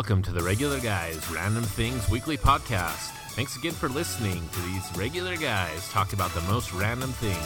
[0.00, 3.10] Welcome to the Regular Guys Random Things Weekly Podcast.
[3.32, 7.36] Thanks again for listening to these regular guys talk about the most random things.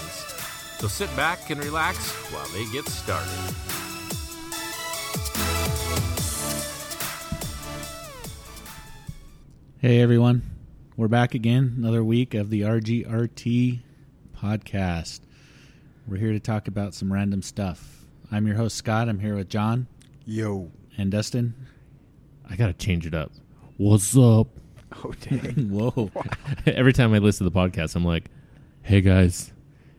[0.79, 3.29] So sit back and relax while they get started.
[9.81, 10.43] Hey everyone,
[10.97, 11.75] we're back again.
[11.77, 13.81] Another week of the RGRT
[14.37, 15.19] podcast.
[16.07, 18.05] We're here to talk about some random stuff.
[18.31, 19.09] I'm your host Scott.
[19.09, 19.89] I'm here with Jon
[20.25, 20.71] Yo.
[20.97, 21.55] and Dustin.
[22.49, 23.33] I gotta change it up.
[23.77, 24.49] What's up?
[25.05, 25.69] Oh, dang.
[25.71, 26.11] Whoa!
[26.67, 28.31] Every time I listen to the podcast, I'm like,
[28.83, 29.53] hey guys,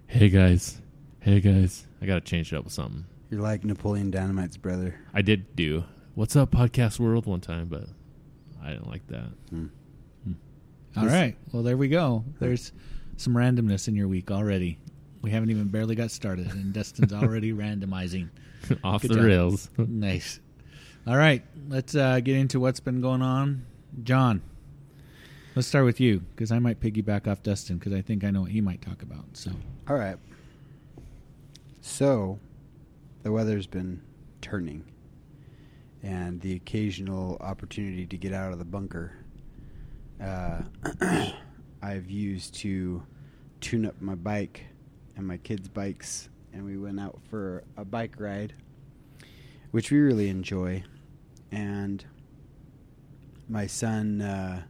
[0.08, 0.81] hey guys,
[1.20, 1.86] hey guys.
[2.02, 3.05] I gotta change it up with something.
[3.30, 4.95] You're like Napoleon Dynamite's brother.
[5.13, 7.86] I did do What's Up Podcast World one time, but
[8.64, 9.27] I didn't like that.
[9.50, 9.66] Hmm.
[10.23, 10.34] Hmm.
[10.97, 11.36] All right.
[11.52, 12.23] Well, there we go.
[12.39, 12.72] There's
[13.17, 14.78] some randomness in your week already.
[15.22, 18.30] We haven't even barely got started, and Dustin's already randomizing.
[18.84, 19.25] Off Good the job.
[19.25, 19.69] rails.
[19.78, 20.39] Nice.
[21.08, 23.66] All right, let's uh, get into what's been going on.
[24.03, 24.42] Jon,
[25.56, 28.42] let's start with you because I might piggyback off Dustin because I think I know
[28.42, 29.25] what he might talk about.
[29.34, 29.52] So,
[29.88, 30.17] All right.
[31.81, 32.39] So,
[33.22, 34.02] the weather's been
[34.42, 34.84] turning,
[36.02, 39.14] and the occasional opportunity to get out of the bunker
[40.22, 40.62] uh,
[41.81, 43.03] I've used to
[43.62, 44.66] tune up my bike
[45.16, 48.53] and my kids' bikes, and we went out for a bike ride,
[49.72, 50.84] which we really enjoy.
[51.56, 52.03] And
[53.48, 54.64] my son uh,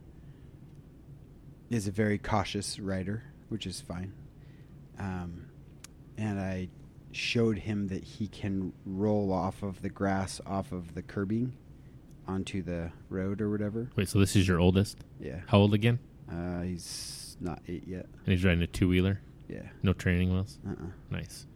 [1.68, 4.12] is a very cautious rider, which is fine.
[4.96, 5.46] Um,
[6.16, 6.68] and I
[7.10, 11.56] showed him that he can roll off of the grass, off of the curbing,
[12.28, 13.90] onto the road or whatever.
[13.96, 14.98] Wait, so this is your oldest?
[15.18, 15.40] Yeah.
[15.48, 15.98] How old again?
[16.30, 18.06] Uh, he's not eight yet.
[18.24, 19.20] And he's riding a two wheeler?
[19.48, 19.62] Yeah.
[19.82, 20.60] No training wheels?
[20.64, 20.90] Uh-uh.
[21.10, 21.46] Nice.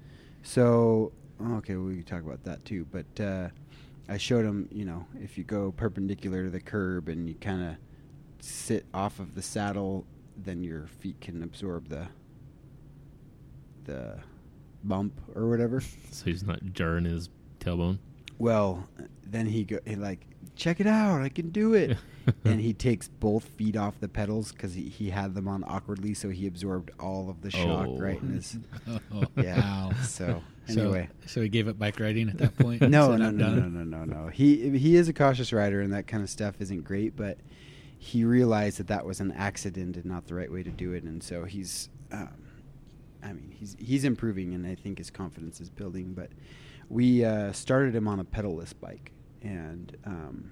[0.43, 1.13] So,
[1.59, 2.87] okay, we can talk about that too.
[2.91, 3.49] But uh,
[4.09, 7.63] I showed him, you know, if you go perpendicular to the curb and you kind
[7.63, 7.75] of
[8.41, 10.05] sit off of the saddle,
[10.37, 12.09] then your feet can absorb the
[13.85, 14.19] the
[14.85, 15.83] bump or whatever.
[16.11, 17.29] So he's not jarring his
[17.61, 17.99] tailbone?
[18.39, 18.87] Well,
[19.27, 20.27] then he go he like,
[20.57, 21.97] check it out, I can do it.
[22.45, 26.15] and he takes both feet off the pedals because he, he had them on awkwardly,
[26.15, 27.99] so he absorbed all of the shock Oh.
[27.99, 28.59] right in his.
[29.13, 29.61] oh, Yeah.
[29.61, 29.93] wow.
[30.03, 30.43] So So-
[30.79, 32.83] anyway, so, he gave up bike riding at that point.
[32.83, 34.29] no, no, no, no, no, no, no.
[34.29, 37.17] He he is a cautious rider, and that kind of stuff isn't great.
[37.17, 37.39] But
[37.99, 41.05] he realized that that was an accident and not the right way to do it,
[41.05, 42.43] and so he's, um,
[43.23, 46.15] I mean, he's he's improving, and I think his confidence is building.
[46.15, 46.31] But
[46.89, 50.51] we uh, started him on a pedalless bike, and um,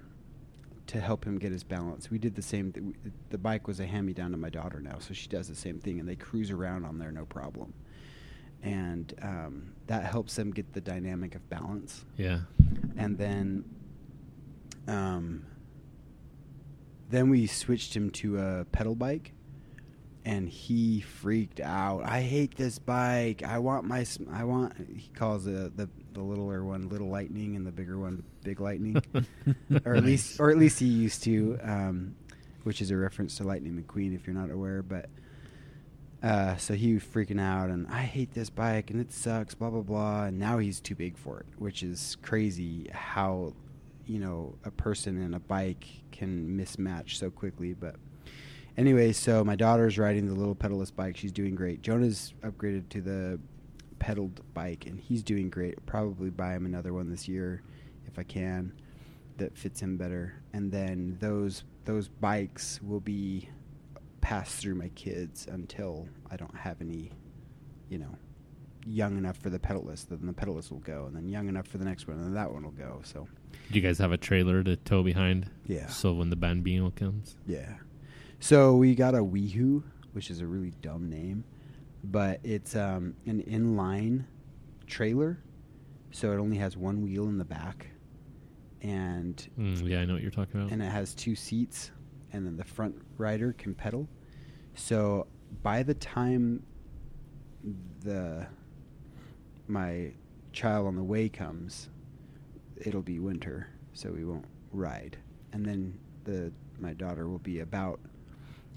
[0.87, 2.71] to help him get his balance, we did the same.
[2.71, 2.85] Th-
[3.29, 5.99] the bike was a hand-me-down to my daughter now, so she does the same thing,
[5.99, 7.73] and they cruise around on there no problem.
[8.61, 12.03] And um, that helps them get the dynamic of balance.
[12.17, 12.39] Yeah.
[12.97, 13.63] and then
[14.87, 15.45] um,
[17.09, 19.33] then we switched him to a pedal bike
[20.25, 22.03] and he freaked out.
[22.05, 23.41] I hate this bike.
[23.43, 27.55] I want my sm- i want he calls the the, the littler one little lightning
[27.55, 29.01] and the bigger one big lightning.
[29.85, 32.15] Or at least or at least he used to um,
[32.63, 35.09] which is a reference to Lightning McQueen if you're not aware but
[36.21, 39.69] uh, so he was freaking out and I hate this bike and it sucks, blah
[39.69, 40.25] blah blah.
[40.25, 42.89] And now he's too big for it, which is crazy.
[42.91, 43.53] How
[44.05, 47.73] you know a person and a bike can mismatch so quickly.
[47.73, 47.95] But
[48.77, 51.15] anyway, so my daughter's riding the little pedalless bike.
[51.15, 51.81] She's doing great.
[51.81, 53.39] Jonah's upgraded to the
[53.99, 55.85] pedaled bike and he's doing great.
[55.85, 57.61] Probably buy him another one this year
[58.07, 58.73] if I can
[59.37, 60.33] that fits him better.
[60.53, 63.49] And then those those bikes will be
[64.19, 67.11] pass through my kids until I don't have any,
[67.89, 68.15] you know,
[68.85, 70.03] young enough for the pedalless.
[70.07, 72.33] Then the pedalless will go, and then young enough for the next one, and then
[72.33, 73.01] that one will go.
[73.03, 73.27] So
[73.71, 75.49] Do you guys have a trailer to tow behind?
[75.65, 77.35] yeah, So when the Bambino comes?
[77.47, 77.75] yeah.
[78.39, 79.83] So we got a WeeHoo,
[80.13, 81.43] which is a really dumb name,
[82.05, 84.23] but it's um, an inline
[84.87, 85.37] trailer,
[86.11, 87.87] so it only has one wheel in the back,
[88.81, 90.71] and Mm, yeah, I know what you're talking about.
[90.71, 91.91] and it has two seats,
[92.33, 94.07] and then the front rider can pedal.
[94.75, 95.27] So
[95.63, 96.63] by the time
[98.01, 98.47] the
[99.67, 100.11] my
[100.53, 101.89] child on the way comes,
[102.77, 105.17] it'll be winter, so we won't ride.
[105.53, 107.99] And then the my daughter will be about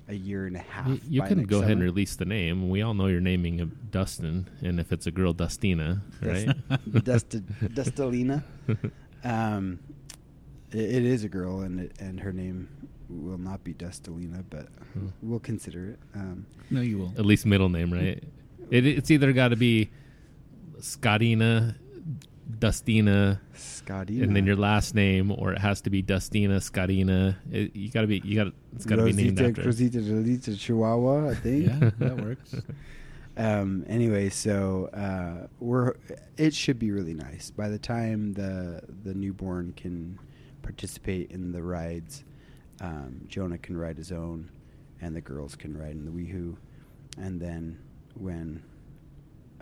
[0.09, 0.89] a year and a half.
[1.09, 2.69] You can go ahead and release the name.
[2.69, 6.49] We all know you're naming a Dustin, and if it's a girl, Dustina, right?
[7.05, 7.45] Dust-
[7.75, 8.43] Dustalina.
[9.25, 9.79] Um,
[10.75, 12.69] i it is a girl, and it, and her name
[13.21, 15.09] will not be Dustalina, but Hmm.
[15.23, 15.99] we'll consider it.
[16.15, 17.19] Um, No, you won't.
[17.19, 18.23] At least middle name, right?
[18.71, 19.91] It, it's either got to be
[20.81, 21.77] Scottina,
[22.59, 24.23] Dustina, Scotty.
[24.23, 27.39] and then your last name, or it has to be Dustina, Scottina.
[27.51, 29.63] It, you gotta be, you gotta, it's gotta be named Rosita, after.
[29.63, 31.67] Rosita, Rosita Chihuahua, I think.
[31.69, 32.55] Yeah, that works.
[33.35, 35.95] Um, anyway, so uh, we're
[36.37, 37.51] it should be really nice.
[37.51, 40.19] By the time the the newborn can
[40.61, 42.25] participate in the rides,
[42.83, 44.51] um, Jonah can ride his own,
[45.01, 46.57] and the girls can ride in the WeeHoo,
[47.17, 47.79] and then
[48.15, 48.63] when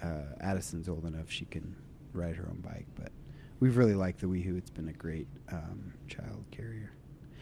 [0.02, 1.76] uh, Addison's old enough, she can
[2.12, 2.86] ride her own bike.
[2.96, 3.12] But
[3.60, 4.56] we've really liked the WeeHoo.
[4.58, 6.92] It's been a great um, child carrier.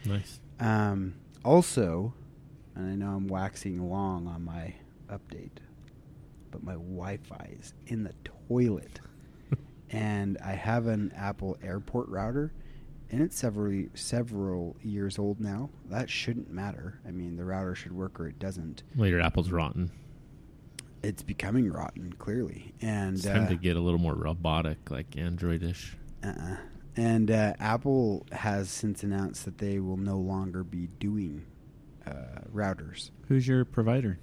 [0.05, 0.39] Nice.
[0.59, 2.13] Um, also,
[2.75, 4.75] and I know I'm waxing long on my
[5.09, 5.57] update,
[6.51, 8.13] but my Wi-Fi is in the
[8.47, 8.99] toilet,
[9.89, 12.53] and I have an Apple Airport router,
[13.11, 15.69] and it's several several years old now.
[15.89, 16.99] That shouldn't matter.
[17.07, 18.83] I mean, the router should work or it doesn't.
[18.95, 19.91] Well, your apple's rotten.
[21.01, 25.11] It's becoming rotten, clearly, and It's time uh, to get a little more robotic, like
[25.11, 25.93] Androidish.
[26.23, 26.57] Uh-uh.
[26.97, 31.45] And uh, Apple has since announced that they will no longer be doing
[32.05, 33.11] uh, routers.
[33.29, 34.19] Who's your provider?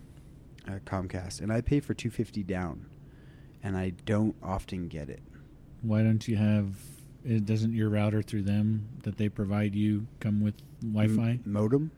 [0.69, 2.87] uh, Comcast, and I pay for two fifty down,
[3.62, 5.23] and I don't often get it.
[5.82, 6.75] Why don't you have?
[7.26, 11.31] It doesn't your router through them that they provide you come with Wi-Fi?
[11.31, 11.90] M- modem.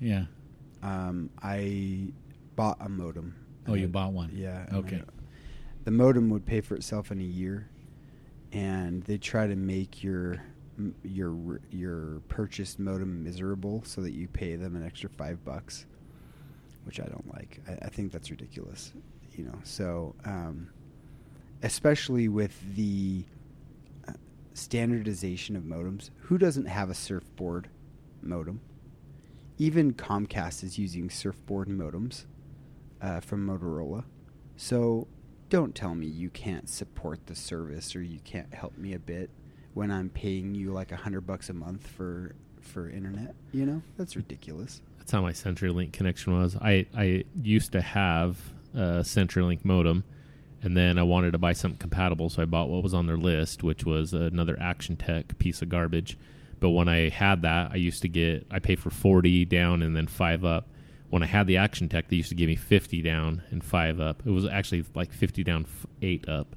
[0.00, 0.26] Yeah.
[0.82, 2.12] Um, I
[2.56, 3.34] bought a modem.
[3.66, 4.30] Oh, you bought one.
[4.34, 4.66] Yeah.
[4.72, 5.02] Okay.
[5.84, 7.68] The modem would pay for itself in a year,
[8.52, 10.42] and they try to make your
[11.02, 15.86] your your purchased modem miserable so that you pay them an extra five bucks,
[16.84, 17.60] which I don't like.
[17.66, 18.92] I, I think that's ridiculous.
[19.32, 20.68] You know, so um,
[21.62, 23.24] especially with the
[24.56, 27.68] standardization of modems, who doesn't have a surfboard
[28.22, 28.60] modem?
[29.58, 32.24] Even Comcast is using surfboard modems
[33.00, 34.04] uh, from Motorola.
[34.56, 35.08] So
[35.48, 39.30] don't tell me you can't support the service or you can't help me a bit
[39.74, 43.34] when I'm paying you like a hundred bucks a month for for internet.
[43.52, 44.80] You know that's ridiculous.
[44.98, 46.56] That's how my CenturyLink connection was.
[46.56, 48.38] I, I used to have
[48.74, 50.02] a CenturyLink modem,
[50.66, 53.16] and then I wanted to buy something compatible, so I bought what was on their
[53.16, 56.18] list, which was another Actiontec piece of garbage.
[56.58, 59.94] But when I had that, I used to get I paid for forty down and
[59.94, 60.66] then five up.
[61.08, 64.24] When I had the Actiontec, they used to give me fifty down and five up.
[64.26, 65.66] It was actually like fifty down,
[66.02, 66.56] eight up.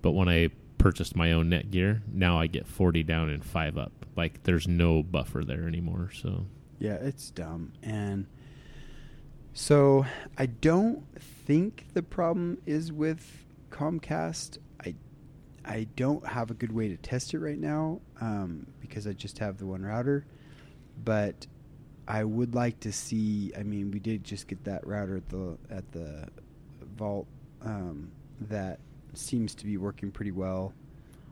[0.00, 0.48] But when I
[0.78, 3.92] purchased my own Netgear, now I get forty down and five up.
[4.16, 6.12] Like there's no buffer there anymore.
[6.14, 6.46] So
[6.78, 7.74] Yeah, it's dumb.
[7.82, 8.24] And
[9.52, 10.06] so
[10.38, 14.58] I don't think the problem is with Comcast.
[14.84, 14.94] I
[15.64, 19.38] I don't have a good way to test it right now um, because I just
[19.38, 20.24] have the one router.
[21.04, 21.46] But
[22.08, 23.52] I would like to see.
[23.58, 26.26] I mean, we did just get that router at the at the
[26.96, 27.26] vault
[27.62, 28.10] um,
[28.48, 28.80] that
[29.14, 30.72] seems to be working pretty well.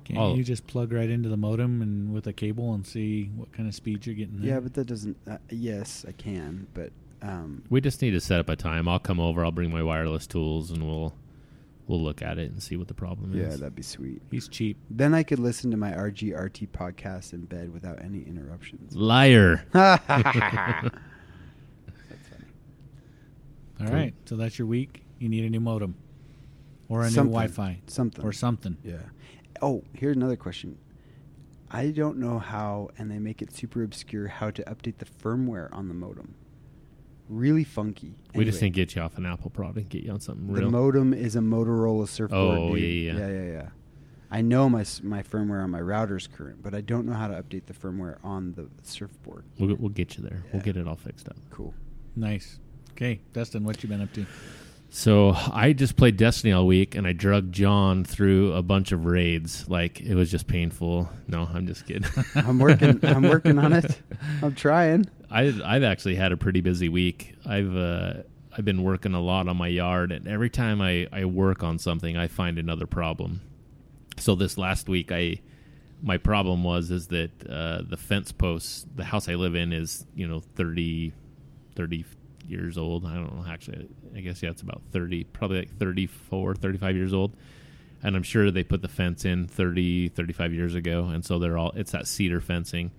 [0.04, 0.34] Can't Oh.
[0.34, 3.68] you just plug right into the modem and with a cable and see what kind
[3.68, 4.40] of speed you're getting?
[4.40, 4.48] There?
[4.54, 5.16] Yeah, but that doesn't.
[5.28, 8.88] Uh, yes, I can, but um, We just need to set up a time.
[8.88, 9.44] I'll come over.
[9.44, 11.14] I'll bring my wireless tools, and we'll
[11.88, 13.54] we'll look at it and see what the problem yeah, is.
[13.54, 14.22] Yeah, that'd be sweet.
[14.30, 14.76] he's cheap.
[14.90, 18.94] Then I could listen to my RGRT podcast in bed without any interruptions.
[18.94, 19.64] Liar.
[19.72, 20.90] That's funny.
[23.80, 23.94] All Cool.
[23.96, 25.02] right, so that's your week.
[25.18, 25.94] You need a new modem
[26.88, 27.24] or a Something.
[27.24, 28.24] new Wi-Fi Something.
[28.24, 28.76] or something.
[28.84, 28.96] Yeah.
[29.62, 30.78] Oh, here's another question.
[31.70, 35.68] I don't know how, and they make it super obscure, how to update the firmware
[35.72, 36.34] on the modem.
[37.28, 38.14] Really funky.
[38.34, 39.88] We just Anyway, didn't get you off an Apple product.
[39.90, 40.64] Get you on something real.
[40.64, 42.58] the modem is a Motorola surfboard.
[42.58, 43.18] Oh, yeah, yeah.
[43.18, 43.68] yeah, yeah, yeah.
[44.30, 47.34] I know my my firmware on my router's current, but I don't know how to
[47.42, 49.44] update the firmware on the surfboard.
[49.58, 50.42] we'll, we'll get you there.
[50.52, 51.36] We'll get it all fixed up.
[51.50, 51.72] Cool.
[52.14, 52.58] Nice.
[52.92, 54.26] Okay, Dustin, what you been up to?
[54.90, 59.04] So I just played Destiny all week, and I drugged Jon through a bunch of
[59.06, 59.68] raids.
[59.68, 61.08] Like it was just painful.
[61.26, 62.08] No, I'm just kidding.
[62.34, 62.98] I'm working.
[63.04, 63.98] I'm working on it.
[64.42, 65.06] I'm trying.
[65.30, 67.34] I, I've actually had a pretty busy week.
[67.46, 68.14] I've uh,
[68.56, 71.78] I've been working a lot on my yard, and every time I, I work on
[71.78, 73.42] something, I find another problem.
[74.16, 75.40] So this last week, I
[76.02, 80.06] my problem was is that uh, the fence posts, the house I live in is
[80.14, 81.12] you know 30,
[81.76, 82.04] 30
[82.46, 83.04] years old.
[83.04, 83.88] I don't know actually.
[84.16, 87.36] I guess yeah, it's about thirty, probably like 34, 35 years old.
[88.02, 91.58] And I'm sure they put the fence in 30, 35 years ago, and so they're
[91.58, 92.92] all it's that cedar fencing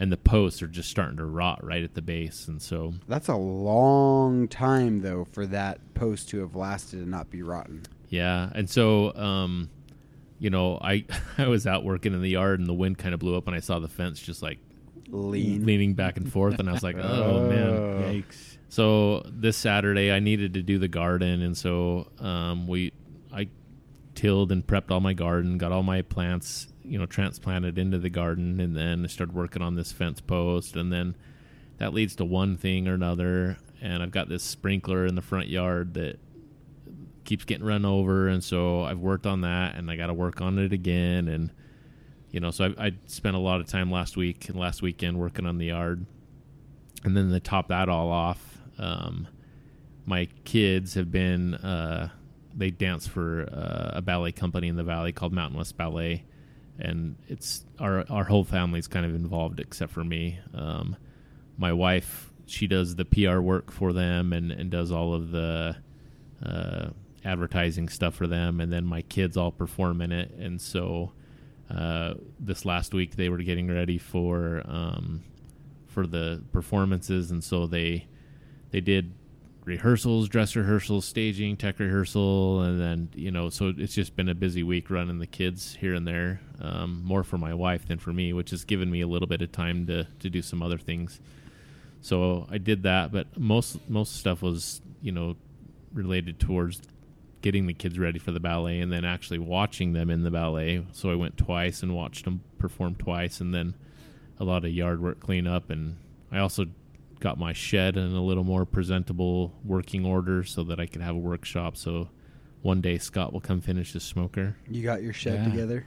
[0.00, 3.28] and the posts are just starting to rot right at the base and so That's
[3.28, 7.82] a long time though for that post to have lasted and not be rotten.
[8.08, 9.68] yeah and so um
[10.38, 11.04] you know i
[11.38, 13.54] i was out working in the yard and the wind kind of blew up and
[13.56, 14.58] i saw the fence just like
[15.08, 15.64] Lean.
[15.66, 18.02] leaning back and forth and i was like oh man Oh.
[18.02, 18.56] Yikes.
[18.68, 22.92] so this saturday i needed to do the garden and so um we
[23.32, 23.46] i
[24.14, 28.10] tilled and prepped all my garden got all my plants you know transplanted into the
[28.10, 31.16] garden, and then I started working on this fence post, and then
[31.78, 33.58] that leads to one thing or another.
[33.80, 36.20] And I've got this sprinkler in the front yard that
[37.24, 40.40] keeps getting run over, and so I've worked on that, and I got to work
[40.40, 41.50] on it again, and
[42.30, 45.18] you know, so I, I spent a lot of time last week and last weekend
[45.18, 46.06] working on the yard,
[47.04, 49.28] and then to top that all off, um,
[50.06, 52.08] my kids have been uh,
[52.54, 56.24] they dance for uh, a ballet company in the valley called Mountain West Ballet,
[56.78, 60.38] and it's our our whole family's kind of involved except for me.
[60.54, 60.96] Um,
[61.58, 65.76] my wife she does the PR work for them and, and does all of the
[66.44, 66.88] uh,
[67.24, 70.30] advertising stuff for them, and then my kids all perform in it.
[70.32, 71.12] And so
[71.70, 75.22] uh, this last week they were getting ready for um,
[75.86, 78.06] for the performances, and so they
[78.70, 79.12] they did
[79.64, 84.34] rehearsals, dress rehearsals, staging, tech rehearsal, and then you know, so it's just been a
[84.34, 86.40] busy week running the kids here and there.
[86.60, 89.42] Um, more for my wife than for me, which has given me a little bit
[89.42, 91.20] of time to to do some other things.
[92.00, 95.36] So I did that, but most most stuff was you know
[95.92, 96.82] related towards
[97.42, 100.86] getting the kids ready for the ballet and then actually watching them in the ballet.
[100.92, 103.74] So I went twice and watched them perform twice, and then
[104.38, 105.96] a lot of yard work cleanup, and
[106.30, 106.66] I also
[107.22, 111.14] got my shed in a little more presentable working order so that I could have
[111.14, 111.76] a workshop.
[111.76, 112.08] So
[112.62, 114.56] one day Scott will come finish his smoker.
[114.68, 115.50] You got your shed Yeah.
[115.50, 115.86] together.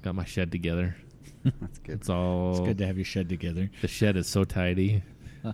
[0.00, 0.96] Got my shed together.
[1.44, 1.96] That's good.
[1.96, 3.70] It's all It's good to have your shed together.
[3.82, 5.02] the shed is so tidy.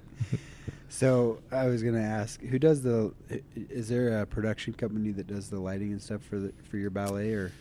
[0.89, 3.13] So I was gonna ask, who does the?
[3.57, 6.91] Is there a production company that does the lighting and stuff for the for your
[6.91, 7.53] ballet, or,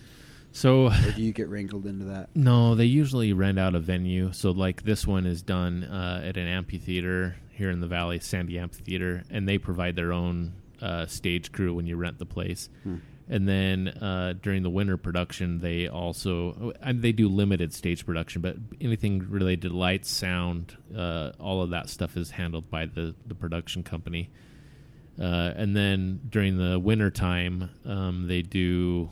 [0.52, 2.30] So or do you get wrinkled into that?
[2.36, 4.32] No, they usually rent out a venue.
[4.32, 8.60] So, like this one is done uh, at an amphitheater here in the valley, Sandy
[8.60, 12.70] Amphitheater, and they provide their own uh, stage crew when you rent the place.
[12.84, 12.98] Hmm.
[13.28, 18.42] And then uh, during the winter production, they also and they do limited stage production,
[18.42, 23.16] but anything related to lights, sound, uh, all of that stuff is handled by the
[23.26, 24.30] the production company.
[25.20, 29.10] Uh, and then during the winter time, um, they do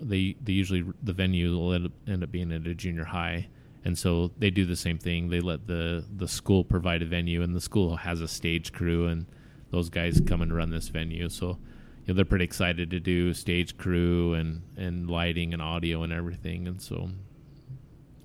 [0.00, 3.48] they they usually the venue will end up, end up being at a junior high,
[3.86, 5.28] and so they do the same thing.
[5.30, 9.06] They let the the school provide a venue, and the school has a stage crew,
[9.06, 9.26] and
[9.70, 11.28] those guys come and run this venue.
[11.28, 11.58] So
[12.04, 16.12] you know, they're pretty excited to do stage crew and and lighting and audio and
[16.12, 17.10] everything, and so.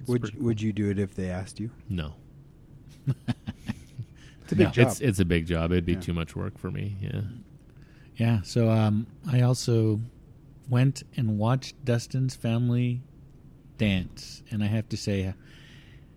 [0.07, 1.69] Would pretty you, would you do it if they asked you?
[1.87, 2.15] no,
[4.43, 4.71] It's a big No.
[4.71, 4.87] job.
[4.87, 5.71] it's it's a big job.
[5.71, 5.99] It'd be Yeah.
[5.99, 6.97] too much work for me.
[7.01, 7.21] Yeah.
[8.17, 8.41] Yeah.
[8.41, 10.01] So um, I also
[10.69, 13.01] went and watched Dustin's family
[13.77, 15.33] dance, and I have to say,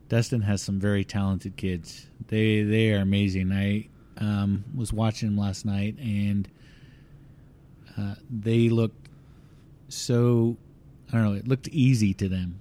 [0.08, 2.06] Dustin has some very talented kids.
[2.28, 3.52] They they are amazing.
[3.52, 6.49] I um, was watching them last night, and
[7.99, 9.08] uh, they looked
[9.88, 10.56] so
[11.12, 11.32] I don't know.
[11.34, 12.61] It looked easy to them.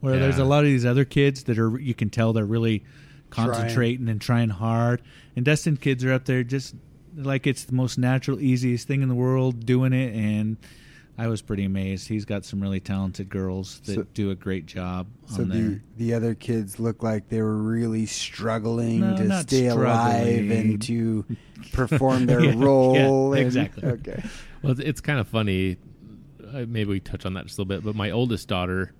[0.00, 2.84] Where there's a lot of these other kids that are you can tell they're really
[3.28, 5.02] concentrating and trying hard,
[5.36, 6.74] and Dustin kids are up there just
[7.14, 10.56] like it's the most natural, easiest thing in the world doing it, and
[11.22, 12.08] I was pretty amazed.
[12.08, 15.54] He's got some really talented girls that So- do a great job so on the
[15.58, 15.82] there.
[15.98, 20.80] the other kids look like they were really struggling No, to not stay alive and
[20.82, 21.26] to
[21.72, 22.94] perform their Yeah, role.
[23.34, 23.84] yeah, and- exactly.
[23.86, 24.22] Okay.
[24.62, 25.76] Well, it's, it's kind of funny.
[26.52, 27.84] Uh, maybe we touch on that just a little bit.
[27.84, 28.92] But my oldest daughter,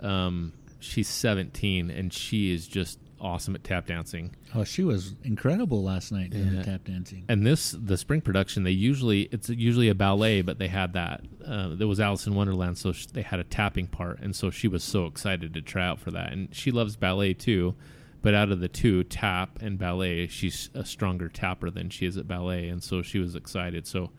[0.00, 4.34] um, she's 17, and she is just awesome at tap dancing.
[4.54, 6.58] Oh, she was incredible last night doing Yeah.
[6.60, 7.24] the tap dancing.
[7.28, 11.24] And this, the spring production, they usually it's usually a ballet, but they had that.
[11.44, 14.68] Uh, there was Alice in Wonderland, so they had a tapping part, and so she
[14.68, 16.32] was so excited to try out for that.
[16.32, 17.74] And she loves ballet too,
[18.22, 22.16] but out of the two, tap and ballet, she's a stronger tapper than she is
[22.16, 23.86] at ballet, and so she was excited.
[23.86, 24.10] So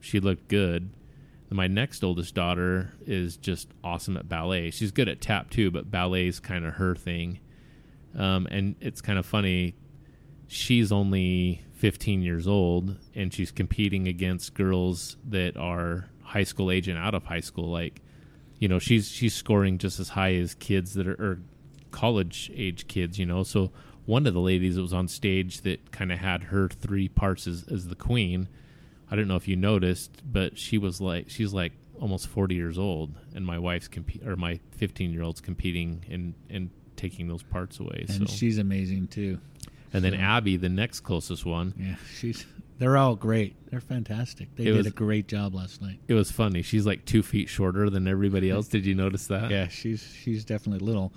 [0.00, 0.90] she looked good.
[1.50, 4.72] My next oldest daughter is just awesome at ballet.
[4.72, 7.38] She's good at tap too, but ballet is kind of her thing.
[8.16, 9.74] Um, and it's kind of funny.
[10.46, 16.88] She's only 15 years old, and she's competing against girls that are high school age
[16.88, 17.70] and out of high school.
[17.70, 18.00] Like,
[18.58, 21.40] you know, she's she's scoring just as high as kids that are
[21.90, 23.18] college age kids.
[23.18, 23.72] You know, so
[24.06, 27.46] one of the ladies that was on stage that kind of had her three parts
[27.46, 28.48] as, as the queen.
[29.10, 32.78] I don't know if you noticed, but she was like she's like almost 40 years
[32.78, 37.42] old, and my wife's compete or my 15 year old's competing and and taking those
[37.42, 38.06] parts away.
[38.08, 39.38] and so she's amazing too.
[39.92, 42.44] and then Abby, the next closest one, Yeah, she's.
[42.76, 43.54] They're all great.
[43.70, 44.48] They're fantastic.
[44.56, 46.00] They It did was- a great job last night.
[46.08, 46.60] it was funny.
[46.62, 48.66] She's like two feet shorter than everybody else.
[48.66, 49.50] Did you notice that?
[49.52, 51.12] Yeah, she's she's definitely little,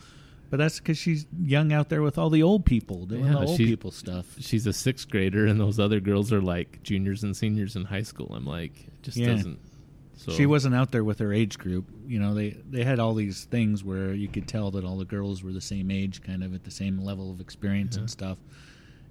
[0.51, 3.39] but that's because she's young out there with all the old people doing Yeah, the
[3.39, 4.35] old she- people stuff.
[4.39, 8.03] She's a sixth grader, and those other girls are like juniors and seniors in high
[8.03, 8.31] school.
[8.35, 9.27] I'm like, it just Yeah.
[9.33, 9.57] doesn't.
[10.17, 11.85] So She wasn't out there with her age group.
[12.07, 15.05] You know, they they had all these things where you could tell that all the
[15.05, 18.01] girls were the same age, kind of at the same level of experience Yeah.
[18.01, 18.37] and stuff.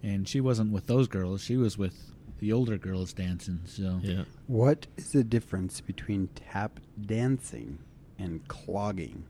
[0.03, 1.43] And she wasn't with those girls.
[1.43, 3.61] She was with the older girls dancing.
[3.65, 4.25] So Yeah.
[4.49, 7.79] What is the difference between tap dancing
[8.19, 9.23] and clogging?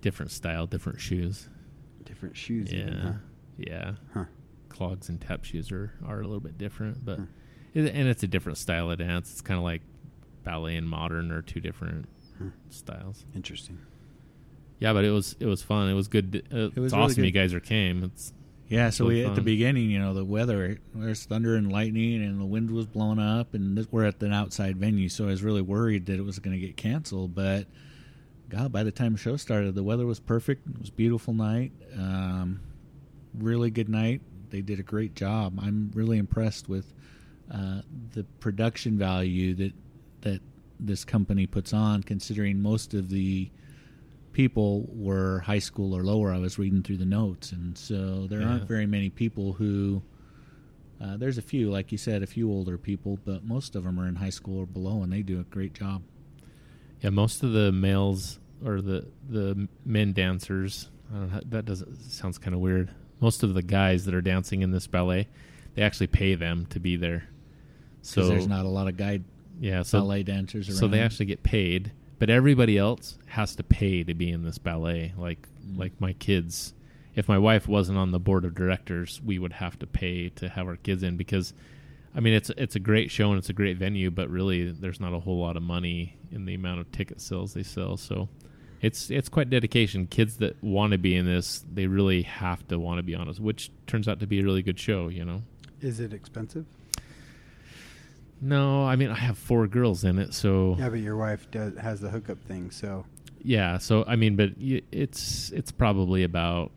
[0.00, 1.48] Different style, different shoes.
[2.04, 2.72] Different shoes.
[2.72, 2.78] Yeah.
[2.82, 3.12] even, huh?
[3.58, 3.92] Yeah.
[4.14, 4.24] Huh.
[4.68, 7.24] Clogs and tap shoes are, are a little bit different, but Hmm.
[7.74, 9.32] it, and it's a different style of dance.
[9.32, 9.82] It's kind of like
[10.46, 12.06] ballet and modern are two different
[12.38, 12.48] Hmm.
[12.70, 13.26] styles.
[13.34, 13.78] Interesting.
[14.78, 15.88] Yeah, but it was it was fun.
[15.90, 16.32] It was good.
[16.32, 17.24] to- Uh, It was it's really awesome good.
[17.26, 18.04] you guys are came.
[18.04, 18.32] It's
[18.68, 22.20] Yeah, so Really we, at the beginning, you know, the weather, there's thunder and lightning,
[22.22, 25.28] and the wind was blowing up, and this, we're at an outside venue, so I
[25.28, 27.32] was really worried that it was going to get canceled.
[27.34, 27.68] But
[28.48, 30.68] God, by the time the show started, the weather was perfect.
[30.68, 32.58] It was a beautiful night, um,
[33.38, 34.20] really good night.
[34.50, 35.58] They did a great job.
[35.62, 36.92] I'm really impressed with
[37.50, 37.82] uh,
[38.14, 39.72] the production value that
[40.26, 40.40] that
[40.80, 43.48] this company puts on, considering most of the
[44.32, 46.32] people were high school or lower.
[46.32, 48.48] I was reading through the notes, and so there Yeah.
[48.48, 50.02] aren't very many people who.
[51.00, 54.00] Uh, there's a few, like you said, a few older people, but most of them
[54.00, 56.02] are in high school or below, and they do a great job.
[57.02, 57.10] yeah.
[57.10, 60.90] Most of the males or the the men dancers.
[61.12, 62.90] I don't know, that doesn't sounds kind of weird.
[63.20, 65.28] Most of the guys that are dancing in this ballet,
[65.74, 67.28] they actually pay them to be there.
[68.02, 69.22] So So there's not a lot of guide
[69.60, 70.78] yeah, so ballet dancers around.
[70.78, 74.58] so they actually get paid, but everybody else has to pay to be in this
[74.58, 75.12] ballet.
[75.16, 75.78] Like Mm.
[75.78, 76.74] like my kids,
[77.16, 80.48] if my wife wasn't on the board of directors, we would have to pay to
[80.48, 81.52] have our kids in because,
[82.14, 85.00] I mean, it's it's a great show and it's a great venue, but really there's
[85.00, 87.96] not a whole lot of money in the amount of ticket sales they sell.
[87.96, 88.28] So.
[88.82, 90.06] It's it's quite dedication.
[90.06, 93.26] Kids that want to be in this, they really have to want to be on
[93.26, 95.08] it, which turns out to be a really good show.
[95.08, 95.42] You know.
[95.80, 96.66] Is it expensive?
[98.40, 101.76] No, I mean I have four girls in it, so Yeah, but your wife does
[101.78, 103.04] has the hookup thing, so
[103.42, 106.72] Yeah, so I mean, but y- it's it's probably about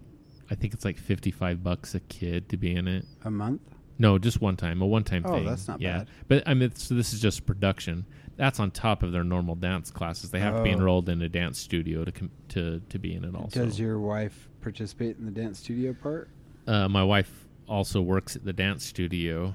[0.50, 3.06] I think it's like fifty five bucks a kid to be in it.
[3.24, 3.62] a month.
[4.02, 5.32] No, just one time, a one time thing.
[5.32, 5.45] Oh, thing.
[5.45, 6.00] that's not yeah.
[6.00, 6.08] bad.
[6.30, 8.06] But I mean, so this is just production.
[8.38, 10.32] That's on top of their normal dance classes.
[10.32, 10.74] They have to be Oh.
[10.74, 13.36] enrolled in a dance studio to com- to to be in it.
[13.36, 16.30] Also, Does your wife participate in the dance studio part?
[16.65, 19.54] uh, my wife also works at the dance studio,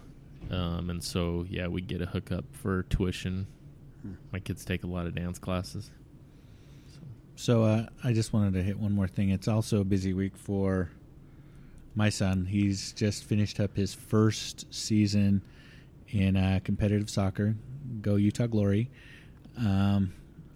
[0.51, 3.47] um, and so yeah, we get a hookup for tuition.
[4.03, 4.15] Hmm.
[4.33, 5.91] My kids take a lot of dance classes.
[7.37, 9.31] So uh, I just wanted to hit one more thing.
[9.31, 10.91] It's also a busy week for
[11.95, 12.47] my son.
[12.47, 15.43] He's just finished up his first season
[16.09, 17.57] in uh, competitive soccer.
[18.01, 18.91] Go Utah Glory!
[19.59, 20.13] Um,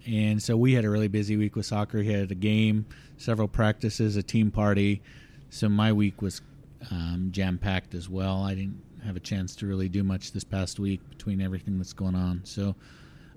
[0.07, 2.01] and so we had a really busy week with soccer.
[2.01, 2.85] He had a game,
[3.17, 5.01] several practices, a team party.
[5.49, 6.41] So my week was
[6.91, 8.43] um, jam packed as well.
[8.43, 11.93] I didn't have a chance to really do much this past week between everything that's
[11.93, 12.41] going on.
[12.43, 12.75] So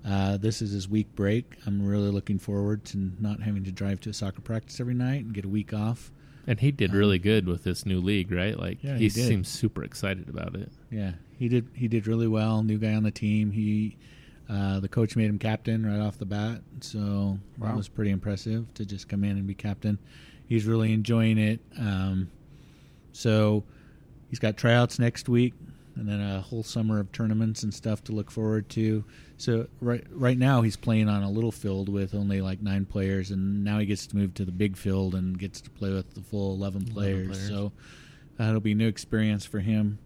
[0.07, 1.57] uh, this is his week break.
[1.65, 5.23] I'm really looking forward to not having to drive to a soccer practice every night
[5.23, 6.11] and get a week off.
[6.45, 8.59] And he did really good with this new league, right?
[8.59, 10.71] Like Yeah, he, he seems super excited about it.
[10.91, 11.69] Yeah, he did.
[11.73, 12.63] He did really well.
[12.63, 13.51] New guy on the team.
[13.51, 13.95] He,
[14.49, 16.61] uh, the coach made him captain right off the bat.
[16.81, 19.97] So that was pretty impressive to just come in and be captain.
[20.49, 21.61] He's really enjoying it.
[21.79, 22.29] Um,
[23.13, 23.63] so
[24.33, 25.53] he's got tryouts next week,
[25.95, 29.05] and then a whole summer of tournaments and stuff to look forward to.
[29.37, 33.29] So right right now he's playing on a little field with only like nine players,
[33.29, 36.15] and now he gets to move to the big field and gets to play with
[36.15, 37.27] the full eleven 11 players.
[37.27, 37.47] players.
[37.47, 37.71] So
[38.37, 39.99] that'll be a new experience for him,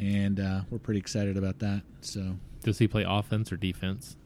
[0.00, 1.82] and uh, we're pretty excited about that.
[2.02, 4.16] So Does he play offense or defense?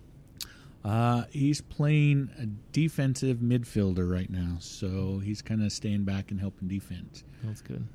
[0.84, 6.38] uh, he's playing a defensive midfielder right now, so he's kind of staying back and
[6.38, 7.24] helping defense.
[7.42, 7.86] That's good.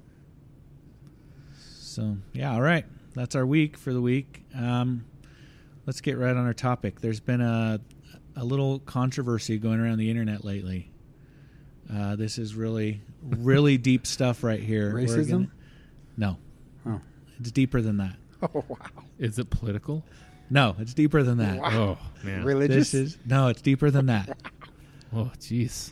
[1.89, 4.43] So yeah, all right, that's our week for the week.
[4.56, 5.06] Um,
[5.86, 7.02] let's get right on our topic.
[7.02, 7.80] There's been a
[8.36, 10.91] a little controversy going around the internet lately.
[11.93, 14.93] Uh, this is really really deep stuff right here.
[14.93, 15.30] Racism?
[15.30, 15.52] gonna-
[16.17, 16.38] no,
[16.86, 17.02] Oh,
[17.39, 18.15] it's deeper than that.
[18.43, 18.78] oh wow!
[19.17, 20.04] Is it political?
[20.52, 21.58] No, it's deeper than that.
[21.60, 21.97] Wow.
[21.99, 22.43] Oh man.
[22.43, 22.91] Religious?
[22.91, 24.38] This is no, it's deeper than that.
[25.12, 25.91] Oh jeez.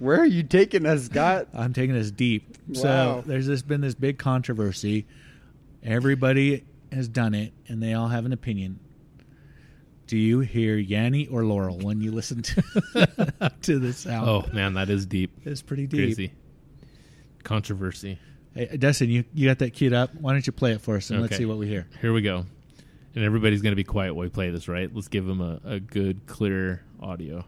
[0.00, 1.48] Where are you taking us, Scott?
[1.54, 2.58] I'm taking us deep.
[2.68, 2.74] Wow.
[2.82, 5.06] So there's this been this big controversy.
[5.82, 8.80] Everybody has done it, and they all have an opinion.
[10.06, 14.28] Do you hear Yanny or Laurel when you listen to to this sound?
[14.28, 15.30] Oh man, that is deep.
[15.44, 16.00] it's pretty deep.
[16.00, 16.32] Crazy.
[17.44, 18.18] Controversy.
[18.54, 20.10] Hey, Dustin, you you got that queued up?
[20.16, 21.86] Why don't you play it for us and let's see what we hear?
[22.00, 22.44] Here we go.
[23.14, 24.92] And everybody's gonna be quiet while we play this, right?
[24.92, 27.44] Let's give them a, a good, clear audio.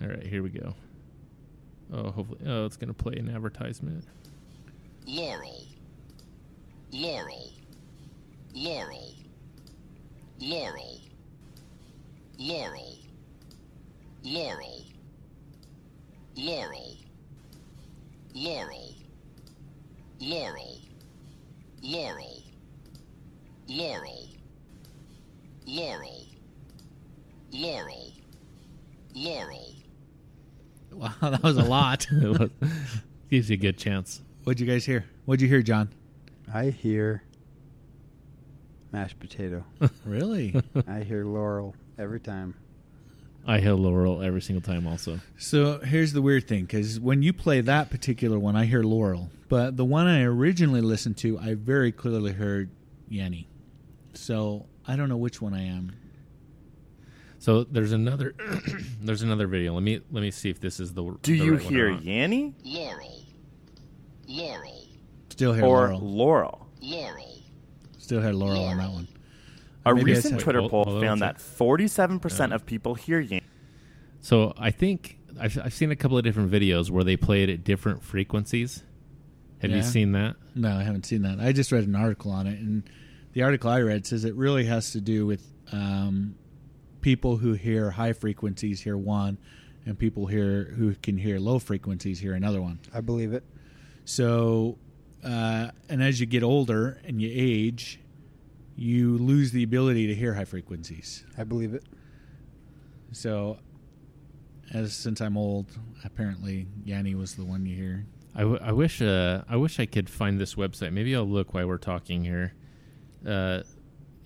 [0.00, 0.74] All right, here we go.
[1.92, 4.04] Oh, hopefully, oh, it's gonna play an advertisement.
[5.06, 5.66] Laurel,
[6.92, 7.50] Laurel,
[8.54, 9.14] Laurel,
[10.40, 11.00] Laurel,
[12.38, 12.98] Laurel.
[14.24, 14.86] Laurel.
[16.36, 16.96] Laurel.
[18.34, 18.94] Laurel.
[20.20, 20.80] Laurel.
[21.82, 22.42] Laurel.
[23.68, 24.28] Laurel.
[25.66, 26.26] Laurel.
[27.52, 28.12] Laurel.
[29.14, 29.74] Laurel.
[30.92, 32.06] Wow, that was a lot.
[32.10, 32.52] It
[33.28, 34.22] gives you a good chance.
[34.44, 35.04] What'd you guys hear?
[35.24, 35.88] What'd you hear, Jon?
[36.52, 37.22] I hear
[38.92, 39.64] mashed potato.
[40.04, 40.60] Really?
[40.86, 42.54] I hear Laurel every time.
[43.46, 44.86] I hear Laurel every single time.
[44.86, 48.82] Also, so here's the weird thing, because when you play that particular one, I hear
[48.82, 52.70] Laurel, but the one I originally listened to, I very clearly heard
[53.10, 53.46] Yanny.
[54.14, 55.92] So I don't know which one I am.
[57.38, 58.34] so there's another
[59.00, 59.74] there's another video.
[59.74, 61.02] Let me let me see if this is the.
[61.02, 62.02] Do the you right one or hear not.
[62.02, 63.26] Yanny Laurel.
[64.28, 64.81] Laurel.
[65.42, 66.00] Still hear or Laurel.
[66.00, 66.66] Laurel?
[66.80, 67.38] Laurel.
[67.98, 69.08] Still heard Laurel on that one.
[69.84, 73.20] A Maybe recent said- Twitter Hold- poll hold on found that 47% of people hear
[73.20, 73.42] Yanny.
[74.20, 77.50] So I think I've I've seen a couple of different videos where they play it
[77.50, 78.84] at different frequencies.
[79.62, 80.36] Have you seen that?
[80.54, 81.40] No, I haven't seen that.
[81.40, 82.82] I just read an article on it, and
[83.32, 86.34] the article I read says it really has to do with um,
[87.00, 89.38] people who hear high frequencies hear one,
[89.86, 92.78] and people hear who can hear low frequencies hear another one.
[92.94, 93.44] I believe it.
[94.04, 94.78] So,
[95.24, 98.00] uh, and as you get older and you age,
[98.76, 101.24] you lose the ability to hear high frequencies.
[101.36, 101.84] I believe it.
[103.12, 103.58] So,
[104.72, 105.66] as since I'm old,
[106.04, 108.06] apparently Yanny was the one you hear.
[108.34, 110.92] I, w- I wish uh, I wish I could find this website.
[110.92, 112.54] Maybe I'll look while we're talking here.
[113.26, 113.62] Uh,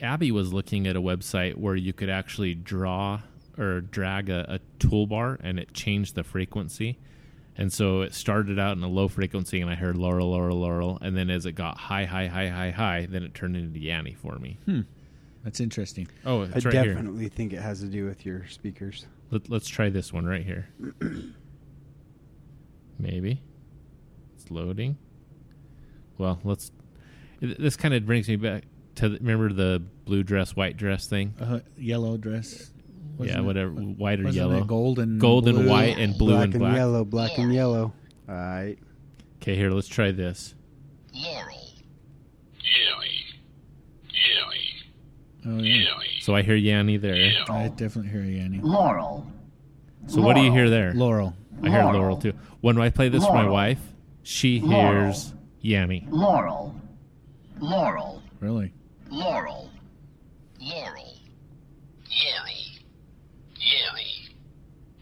[0.01, 3.21] Abby was looking at a website where you could actually draw
[3.59, 6.99] or drag a, a toolbar and it changed the frequency.
[7.59, 10.99] And so it started out in a low frequency, and I heard Laurel, Laurel, Laurel,
[11.01, 14.15] and then as it got high, high, high, high, high, then it turned into Yanny
[14.17, 14.59] for me.
[15.43, 16.09] That's interesting.
[16.25, 16.93] Oh, I it's right here.
[16.95, 19.07] definitely think it has to do with your speakers.
[19.31, 20.69] Let, let's try this one right here.
[22.99, 23.43] Maybe
[24.35, 24.99] it's loading.
[26.19, 26.71] Well, let's.
[27.41, 28.65] This kind of brings me back
[28.97, 31.35] to the, remember the blue dress, white dress thing.
[31.41, 32.71] Uh, yellow dress.
[33.19, 35.69] Yeah, Wasn't it- whatever, white or yellow, it gold and gold and blue?
[35.71, 36.77] white and blue black and and black.
[36.77, 37.93] yellow, black and yellow.
[38.29, 38.77] All right.
[39.43, 40.55] Okay, here, let's try this.
[41.15, 41.63] Laurel.
[45.49, 45.85] Oh yeah,
[46.23, 47.15] So I hear Yanny there.
[47.49, 48.61] I definitely hear Yanny.
[48.63, 49.25] Laurel.
[50.09, 50.93] So what do you hear there?
[50.93, 51.35] Laurel.
[51.63, 52.01] I hear Laurel.
[52.01, 52.33] Laurel too.
[52.61, 53.79] When I play this for my wife,
[54.25, 55.33] she hears
[55.65, 56.07] Yanny.
[56.11, 56.75] Laurel.
[57.61, 58.23] Laurel.
[58.41, 58.73] Really?
[59.09, 59.71] Laurel.
[60.61, 61.21] Laurel.
[62.09, 62.73] Yanny.
[63.57, 64.31] Yanny.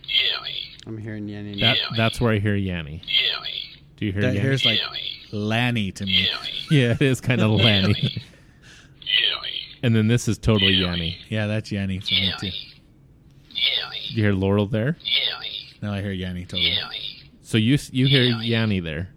[0.05, 0.74] Yanny.
[0.87, 1.59] I'm hearing Yanny.
[1.61, 3.01] That that's where I hear Yanni.
[3.07, 3.81] Yanny.
[3.97, 4.40] Do you hear That Yanny?
[4.40, 4.81] here's like
[5.33, 6.29] Lanny to me.
[6.70, 8.23] yeah, it is kind of Lanny.
[9.83, 11.16] And then this is totally Yanny.
[11.29, 12.47] Yeah, that's Yanny for me too.
[12.47, 14.11] Yanny.
[14.11, 14.97] You hear Laurel there?
[15.03, 15.83] Yanny.
[15.83, 16.77] No, I hear Yanny totally.
[17.42, 19.11] So you you hear Yanny there.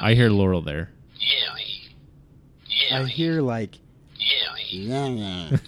[0.00, 0.90] I hear Laurel there.
[2.92, 3.76] I hear like.
[4.72, 5.60] Yanny.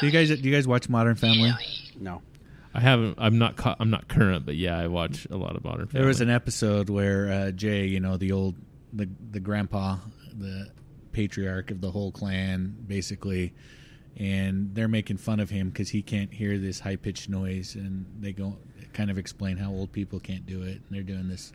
[0.00, 1.52] Do you guys do you guys watch Modern Family?
[1.98, 2.22] No.
[2.74, 3.14] I haven't.
[3.18, 3.56] I'm not.
[3.56, 6.00] Ca- I'm not current, but yeah, I watch a lot of Modern Family.
[6.00, 8.56] There was an episode where uh, Jay, you know, the old
[8.92, 9.96] the the grandpa,
[10.36, 10.70] the
[11.12, 13.54] patriarch of the whole clan, basically,
[14.16, 18.06] and they're making fun of him because he can't hear this high pitched noise, and
[18.18, 18.56] they go
[18.92, 21.52] kind of explain how old people can't do it, and they're doing this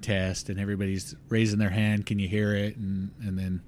[0.00, 3.62] test, and everybody's raising their hand, can you hear it, and and then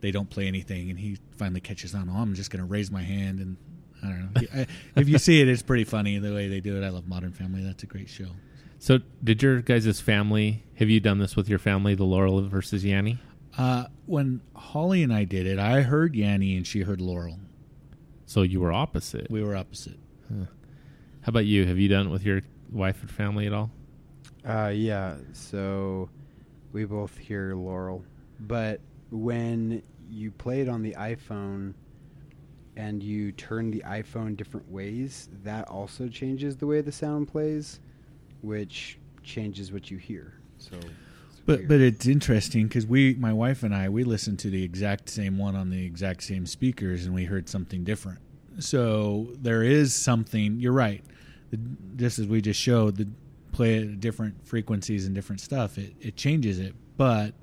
[0.00, 2.08] they don't play anything, and he finally catches on.
[2.08, 3.56] Oh, I'm just going to raise my hand, and
[4.04, 4.40] I don't know.
[4.54, 6.84] I, if you see it, it's pretty funny the way they do it.
[6.84, 7.62] I love Modern Family.
[7.62, 8.28] That's a great show.
[8.78, 10.62] So, did your guys' family?
[10.74, 11.94] Have you done this with your family?
[11.94, 13.18] The Laurel versus Yanny.
[13.56, 17.38] Uh, when Holly and I did it, I heard Yanny and she heard Laurel.
[18.26, 19.30] So you were opposite.
[19.30, 19.98] We were opposite.
[20.28, 21.66] How about you?
[21.66, 23.70] Have you done it with your wife and family at all?
[24.46, 25.16] Uh, yeah.
[25.32, 26.10] So
[26.72, 28.04] we both hear Laurel,
[28.40, 31.74] but when you play it on the iPhone
[32.76, 37.80] and you turn the iPhone different ways, that also changes the way the sound plays,
[38.42, 40.34] which changes what you hear.
[40.58, 40.76] So,
[41.46, 41.68] But weird.
[41.68, 45.38] but it's interesting because we, my wife and I, we listened to the exact same
[45.38, 48.18] one on the exact same speakers, and we heard something different.
[48.58, 50.60] So there is something.
[50.60, 51.04] You're right.
[51.50, 51.58] The,
[51.96, 53.08] just as we just showed, the
[53.52, 56.74] play at different frequencies and different stuff, it it changes it.
[56.96, 57.34] But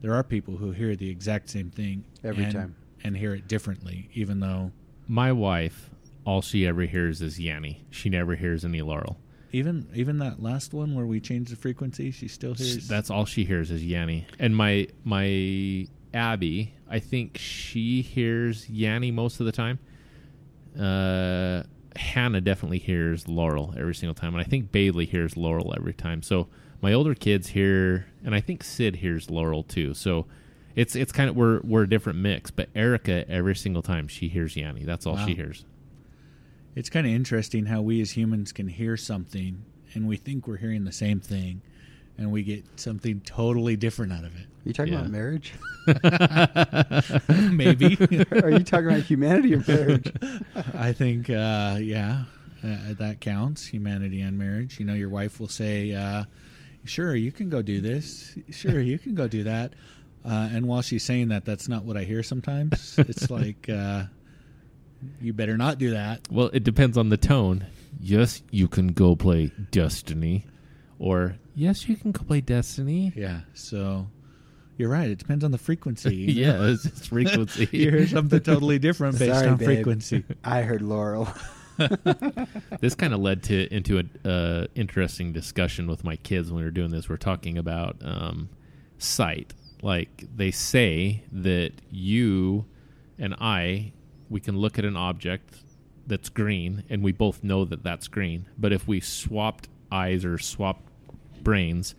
[0.00, 2.76] there are people who hear the exact same thing Every time.
[3.06, 4.72] And hear it differently, even though
[5.06, 5.90] My wife,
[6.24, 7.82] all she ever hears is Yanny.
[7.90, 9.16] She never hears any Laurel.
[9.52, 12.88] even even that last one where we changed the frequency, she still hears.
[12.88, 14.24] that's all she hears is Yanny.
[14.40, 19.78] And my my Abby, I think she hears Yanny most of the time.
[20.78, 21.62] uh,
[21.96, 26.22] Hannah definitely hears Laurel every single time, and I think Bailey hears Laurel every time.
[26.22, 26.48] So
[26.82, 29.94] my older kids hear, and I think Sid hears Laurel too.
[29.94, 30.26] So
[30.76, 32.52] it's it's kind of we're we're a different mix.
[32.52, 34.84] But Erica every single time she hears Yanny.
[34.86, 35.26] That's all Wow.
[35.26, 35.64] she hears.
[36.76, 39.62] It's kind of interesting how we as humans can hear something
[39.94, 41.62] and we think we're hearing the same thing,
[42.18, 44.42] and we get something totally different out of it.
[44.42, 44.98] Are you talking Yeah.
[45.00, 45.54] about marriage?
[47.52, 47.96] Maybe.
[48.42, 50.12] Are you talking about humanity or marriage?
[50.74, 52.24] I think, uh, yeah,
[52.64, 53.66] uh, that counts.
[53.66, 54.78] Humanity and marriage.
[54.78, 56.24] You know, your wife will say, uh,
[56.84, 58.36] "Sure, you can go do this.
[58.50, 59.72] Sure, you can go do that."
[60.26, 62.22] Uh, and while she's saying that, that's not what I hear.
[62.22, 64.04] Sometimes it's like, uh,
[65.20, 67.64] "You better not do that." Well, it depends on the tone.
[68.00, 70.44] Yes, you can go play Destiny,
[70.98, 73.12] or yes, you can go play Destiny.
[73.14, 73.42] Yeah.
[73.54, 74.08] So
[74.76, 75.08] you're right.
[75.08, 76.14] It depends on the frequency.
[76.14, 77.68] you yeah, it's, it's frequency.
[77.72, 79.66] you hear something totally different based Sorry, on babe.
[79.66, 80.24] frequency.
[80.44, 81.28] I heard Laurel.
[82.80, 86.64] this kind of led to into an uh, interesting discussion with my kids when we
[86.64, 87.08] were doing this.
[87.08, 88.48] We're talking about um,
[88.98, 89.54] sight.
[89.82, 92.66] Like they say that you
[93.18, 93.92] and I,
[94.28, 95.60] we can look at an object
[96.06, 98.46] that's green, and we both know that that's green.
[98.56, 100.88] But if we swapped eyes or swapped
[101.42, 101.94] brains,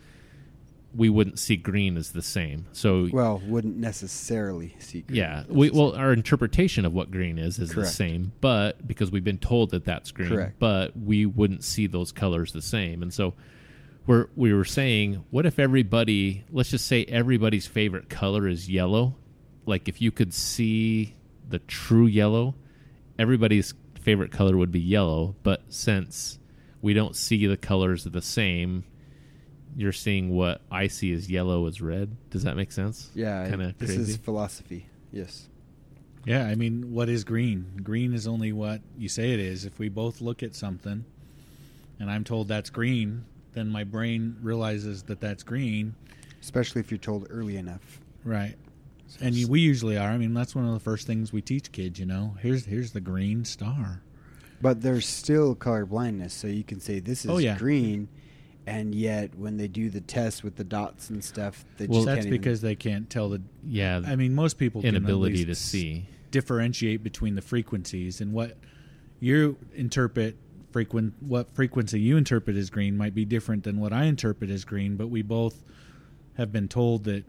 [0.96, 2.66] we wouldn't see green as the same.
[2.72, 5.02] So well, wouldn't necessarily see.
[5.02, 5.18] green.
[5.18, 9.24] yeah, we well our interpretation of what green is is the same, but because we've
[9.24, 10.60] been told that that's green, Correct.
[10.60, 13.34] but we wouldn't see those colors the same, and so
[14.08, 19.15] we're we were saying, what if everybody, let's just say everybody's favorite color is yellow,
[19.65, 21.13] like if you could see
[21.48, 22.56] the true yellow,
[23.20, 26.39] everybody's favorite color would be yellow, but since
[26.82, 28.84] we don't see the colors the same.
[29.76, 32.17] You're seeing what I see as yellow as red.
[32.32, 33.12] Does that make sense?
[33.13, 33.48] yeah.
[33.48, 34.12] kind of This crazy.
[34.13, 34.88] is philosophy.
[35.12, 35.48] Yes.
[36.26, 37.80] Yeah, I mean, what is green?
[37.84, 39.65] Green is only what you say it is.
[39.65, 41.06] If we both look at something
[42.00, 43.26] and I'm told that's green,
[43.58, 45.96] then my brain realizes that that's green.
[46.39, 48.00] Especially if you're told early enough.
[48.24, 48.56] Right.
[49.22, 50.10] And you, we usually are.
[50.10, 52.36] I mean, that's one of the first things we teach kids, you know.
[52.41, 54.02] Here's here's the green star.
[54.62, 57.58] But there's still color blindness, so you can say this oh, is Oh, yeah.
[57.58, 58.08] green,
[58.65, 62.06] and yet when they do the test with the dots and stuff, they Well, just
[62.08, 65.02] that's can't even- because they can't tell the Yeah, I mean, most people can at
[65.02, 66.06] inability to see.
[66.32, 68.58] differentiate between the frequencies and what
[69.20, 70.36] you interpret
[70.78, 74.63] frequent what frequency you interpret as green might be different than what I interpret as
[74.63, 75.63] green, but we both
[76.36, 77.24] have been told that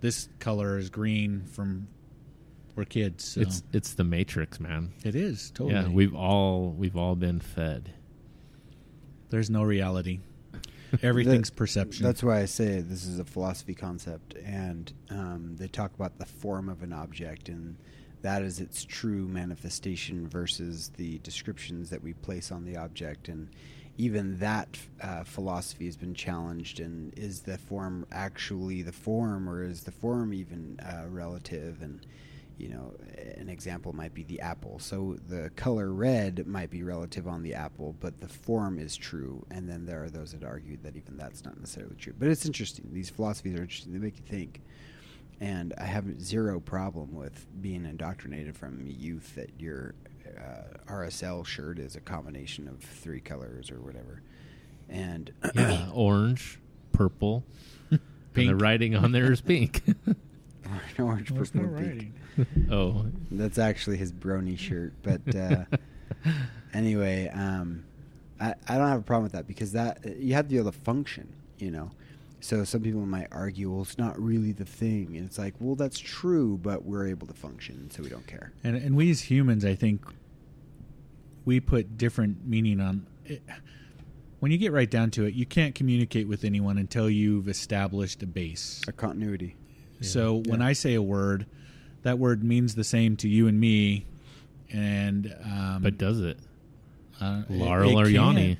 [0.00, 1.88] this color is green from
[2.74, 3.24] we're kids.
[3.24, 4.92] So It's it's the Matrix, man.
[5.04, 5.74] it is totally.
[5.74, 7.92] Yeah, we've all we've all been fed.
[9.28, 10.20] There's no reality.
[11.02, 12.04] Everything's That- perception.
[12.06, 16.24] That's why I say this is a philosophy concept, and um, they talk about the
[16.26, 17.76] form of an object, and
[18.22, 23.48] that is its true manifestation versus the descriptions that we place on the object, and
[23.98, 26.80] even that uh, philosophy has been challenged.
[26.80, 31.82] And is the form actually the form, or is the form even uh, relative?
[31.82, 32.06] And
[32.60, 32.92] you know,
[33.38, 34.78] an example might be the apple.
[34.78, 39.44] So the color red might be relative on the apple, but the form is true.
[39.50, 42.12] And then there are those that argue that even that's not necessarily true.
[42.18, 42.90] But it's interesting.
[42.92, 43.94] These philosophies are interesting.
[43.94, 44.60] They make you think.
[45.40, 49.94] And I have zero problem with being indoctrinated from youth that your
[50.38, 54.22] uh, RSL shirt is a combination of three colors or whatever.
[54.88, 56.58] And Yeah, orange,
[56.92, 57.44] purple,
[57.90, 58.00] and
[58.34, 59.82] the writing on there is pink.
[60.98, 62.12] orange, What's purple, more pink.
[62.70, 64.92] oh, That's actually his brony shirt.
[65.02, 65.64] But uh,
[66.74, 67.84] anyway, um,
[68.38, 70.70] I, I don't have a problem with that because that you have to be able
[70.70, 71.90] to function, you know.
[72.40, 75.74] So some people might argue, well, it's not really the thing, and it's like, well,
[75.74, 78.52] that's true, but we're able to function, so we don't care.
[78.64, 80.02] And and we as humans, I think,
[81.44, 83.06] we put different meaning on.
[83.26, 83.42] It.
[84.40, 88.22] When you get right down to it, you can't communicate with anyone until you've established
[88.22, 88.80] a base.
[88.88, 89.56] A continuity.
[90.00, 91.44] So when I say a word,
[92.04, 94.06] that word means the same to you and me,
[94.72, 96.38] and um, but does it?
[97.20, 98.56] uh, Laurel it or Yanny?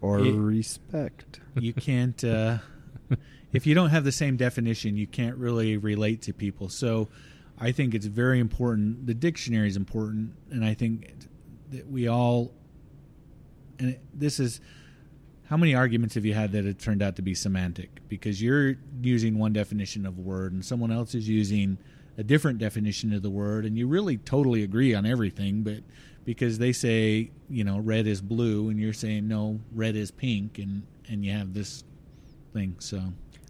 [0.00, 1.40] Or It- respect.
[1.58, 2.22] You can't.
[2.22, 2.58] Uh,
[3.52, 6.68] if you don't have the same definition, you can't really relate to people.
[6.68, 7.08] So,
[7.58, 9.06] I think it's very important.
[9.06, 11.14] The dictionary is important, and I think
[11.70, 12.52] that we all.
[13.78, 14.60] And it, this is
[15.46, 18.76] how many arguments have you had that have turned out to be semantic because you're
[19.02, 21.76] using one definition of a word and someone else is using
[22.16, 25.78] a different definition of the word and you really totally agree on everything but
[26.24, 30.58] because they say you know red is blue and you're saying no red is pink
[30.58, 31.84] and and you have this
[32.54, 33.00] thing so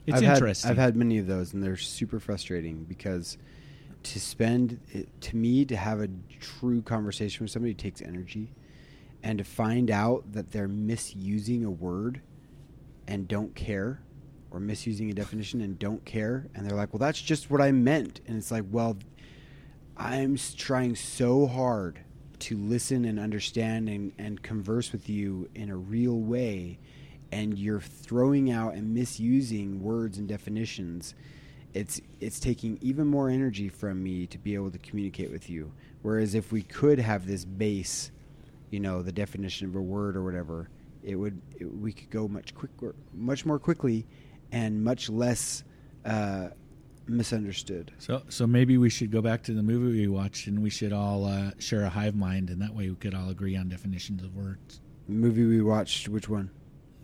[0.06, 0.68] it's I've interesting.
[0.68, 3.38] Had, I've had many of those, and they're super frustrating because
[4.02, 6.08] to spend it, to me to have a
[6.40, 8.52] true conversation with somebody takes energy,
[9.22, 12.20] and to find out that they're misusing a word
[13.08, 14.02] and don't care,
[14.50, 17.72] or misusing a definition and don't care, and they're like, "Well, that's just what I
[17.72, 18.98] meant," and it's like, "Well,
[19.96, 22.00] I'm trying so hard
[22.40, 26.78] to listen and understand and, and converse with you in a real way,
[27.34, 31.16] and you're throwing out and misusing words and definitions.
[31.74, 35.72] It's it's taking even more energy from me to be able to communicate with you.
[36.02, 38.12] Whereas if we could have this base,
[38.70, 40.68] you know, the definition of a word or whatever,
[41.02, 44.06] it would it, we could go much quicker, much more quickly,
[44.52, 45.64] and much less
[46.04, 46.50] uh,
[47.08, 47.90] misunderstood.
[47.98, 50.92] So, so maybe we should go back to the movie we watched, and we should
[50.92, 54.22] all uh, share a hive mind, and that way we could all agree on definitions
[54.22, 54.80] of words.
[55.08, 56.50] movie we watched, which one?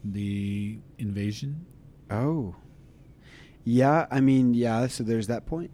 [0.04, 1.66] The invasion.
[2.10, 2.56] Oh.
[3.64, 5.70] Yeah, I mean, yeah, so there's that point.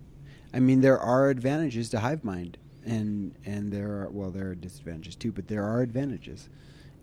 [0.53, 4.55] I mean, there are advantages to hive mind and and there are well, there are
[4.55, 6.49] disadvantages too, but there are advantages.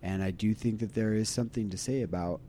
[0.01, 2.41] And I do think that there is something to say about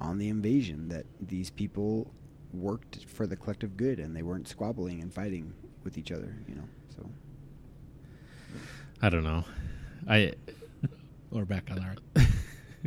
[0.00, 2.10] on the invasion that these people
[2.52, 6.54] worked for the collective good and they weren't squabbling and fighting with each other, you
[6.54, 6.68] know.
[6.96, 7.08] So
[9.02, 9.44] I don't know.
[10.08, 10.34] I
[11.30, 11.94] Or back on our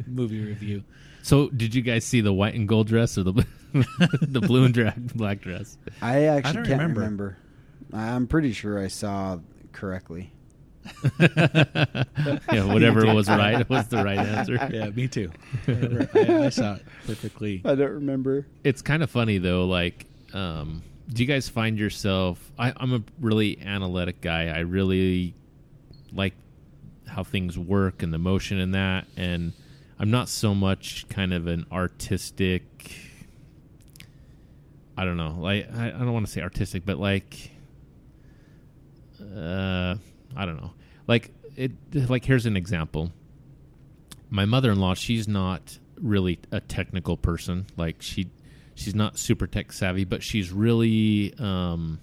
[0.05, 0.83] movie review.
[1.23, 3.45] so did you guys see the white and gold dress or the
[4.21, 5.77] the blue and dra- black dress?
[6.01, 7.01] I actually don't can't remember.
[7.01, 7.37] remember.
[7.93, 9.39] I'm pretty sure I saw
[9.71, 10.31] correctly.
[11.19, 14.57] yeah, whatever was right was the right answer.
[14.71, 15.31] Yeah, me too.
[15.67, 17.61] I, I saw it perfectly.
[17.65, 18.47] I don't remember.
[18.63, 19.65] It's kind of funny though.
[19.65, 22.51] Like, um, do you guys find yourself?
[22.57, 24.47] I, I'm a really analytic guy.
[24.47, 25.33] I really
[26.13, 26.33] like
[27.07, 29.53] how things work and the motion in that, and
[29.99, 32.95] I'm not so much kind of an artistic.
[34.95, 35.35] I don't know.
[35.39, 37.51] Like, I, I don't want to say artistic, but like,
[39.21, 39.95] uh,
[40.35, 40.71] I don't know.
[41.07, 41.71] Like it.
[41.93, 43.11] Like here's an example.
[44.29, 47.65] My mother-in-law, she's not really a technical person.
[47.77, 48.29] Like she,
[48.75, 51.33] she's not super tech savvy, but she's really.
[51.39, 51.99] Um,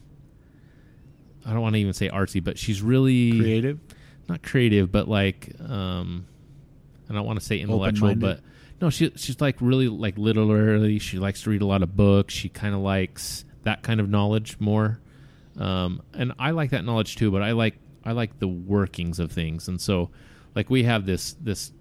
[1.46, 3.78] I don't want to even say artsy, but she's really Creative.
[4.28, 6.26] not creative, but like um,
[7.08, 8.40] I don't want to say intellectual, but
[8.80, 10.98] no, she she's like really like literally.
[10.98, 12.34] She likes to read a lot of books.
[12.34, 15.00] She kind of likes that kind of knowledge more,
[15.58, 17.30] um, and I like that knowledge too.
[17.30, 20.10] But I like I like the workings of things, and so
[20.54, 21.72] like we have this this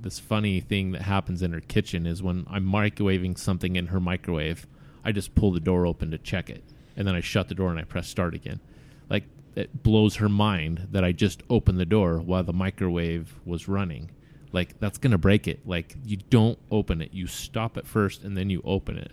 [0.00, 4.00] this funny thing that happens in her kitchen is when I'm microwaving something in her
[4.00, 4.66] microwave,
[5.04, 6.64] I just pull the door open to check it,
[6.96, 8.60] and then I shut the door and I press start again.
[9.08, 13.68] Like it blows her mind that I just opened the door while the microwave was
[13.68, 14.10] running.
[14.52, 15.66] Like that's gonna break it.
[15.66, 17.12] Like you don't open it.
[17.12, 19.12] You stop it first and then you open it.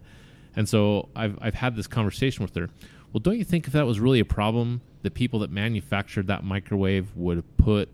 [0.55, 2.69] And so I've I've had this conversation with her.
[3.11, 6.43] Well, don't you think if that was really a problem, the people that manufactured that
[6.43, 7.89] microwave would put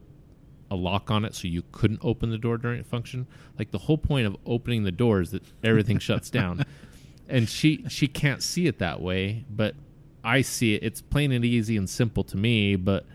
[0.70, 3.28] a lock on it so you couldn't open the door during it function?
[3.58, 6.66] Like the whole point of opening the door is that everything shuts down.
[7.30, 9.76] And she she can't see it that way, but
[10.24, 10.84] I see it.
[10.84, 13.06] It's plain and easy and simple to me, but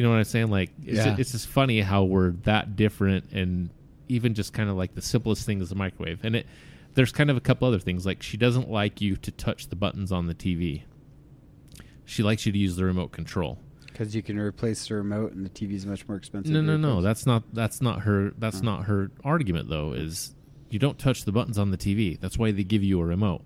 [0.00, 0.48] you know what I'm saying?
[0.50, 1.14] Like it's, Yeah.
[1.18, 3.68] it's just funny how we're that different and
[4.08, 6.20] even just kind of like the simplest thing is the microwave.
[6.24, 6.46] And it
[6.94, 9.76] there's kind of a couple other things like she doesn't like you to touch the
[9.76, 10.84] buttons on the TV.
[12.06, 13.58] She likes you to use the remote control.
[13.88, 16.50] Because you can replace the remote and the TV is much more expensive.
[16.50, 17.02] No, to no, no.
[17.02, 18.64] That's not that's not her that's Oh.
[18.64, 19.92] not her argument though.
[19.92, 20.34] Is
[20.70, 22.18] you don't touch the buttons on the TV.
[22.18, 23.42] That's why they give you a remote.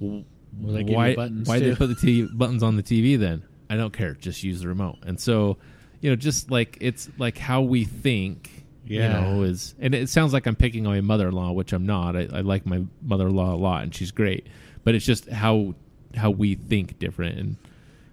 [0.00, 0.24] Well,
[0.58, 3.18] Well, they give you why buttons, why they put the TV buttons on the TV
[3.18, 3.42] then?
[3.68, 4.14] I don't care.
[4.14, 4.98] Just use the remote.
[5.04, 5.56] And so,
[6.04, 8.50] you know, just like it's like how we think.
[8.84, 9.04] Yeah.
[9.04, 12.14] You know, is and it sounds like I'm picking on my mother-in-law, which I'm not.
[12.14, 14.46] I, I like my mother-in-law a lot, and she's great.
[14.84, 15.74] But it's just how
[16.14, 17.38] how we think different.
[17.38, 17.56] And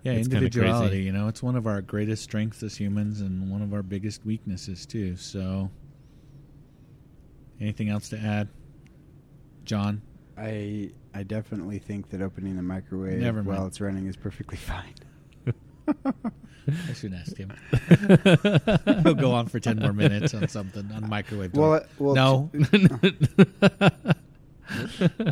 [0.04, 1.02] Yeah, individuality.
[1.02, 4.26] You know, it's one of our greatest strengths as humans, and one of our biggest
[4.26, 5.18] weaknesses too.
[5.18, 5.70] So,
[7.60, 8.48] anything else to add,
[9.66, 10.02] Jon?
[10.38, 14.94] I I definitely think that opening the microwave Never while it's running is perfectly fine.
[16.90, 17.52] I should ask him.
[19.04, 21.54] He'll go on for ten more minutes on something on microwave.
[21.54, 22.52] Well, uh, well, no.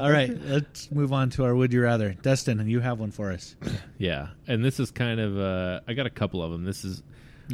[0.01, 2.13] All right, let's move on to our would you rather.
[2.21, 3.55] Dustin, and you have one for us.
[3.97, 6.65] yeah, and this is kind of uh, I got a couple of them.
[6.65, 7.01] This is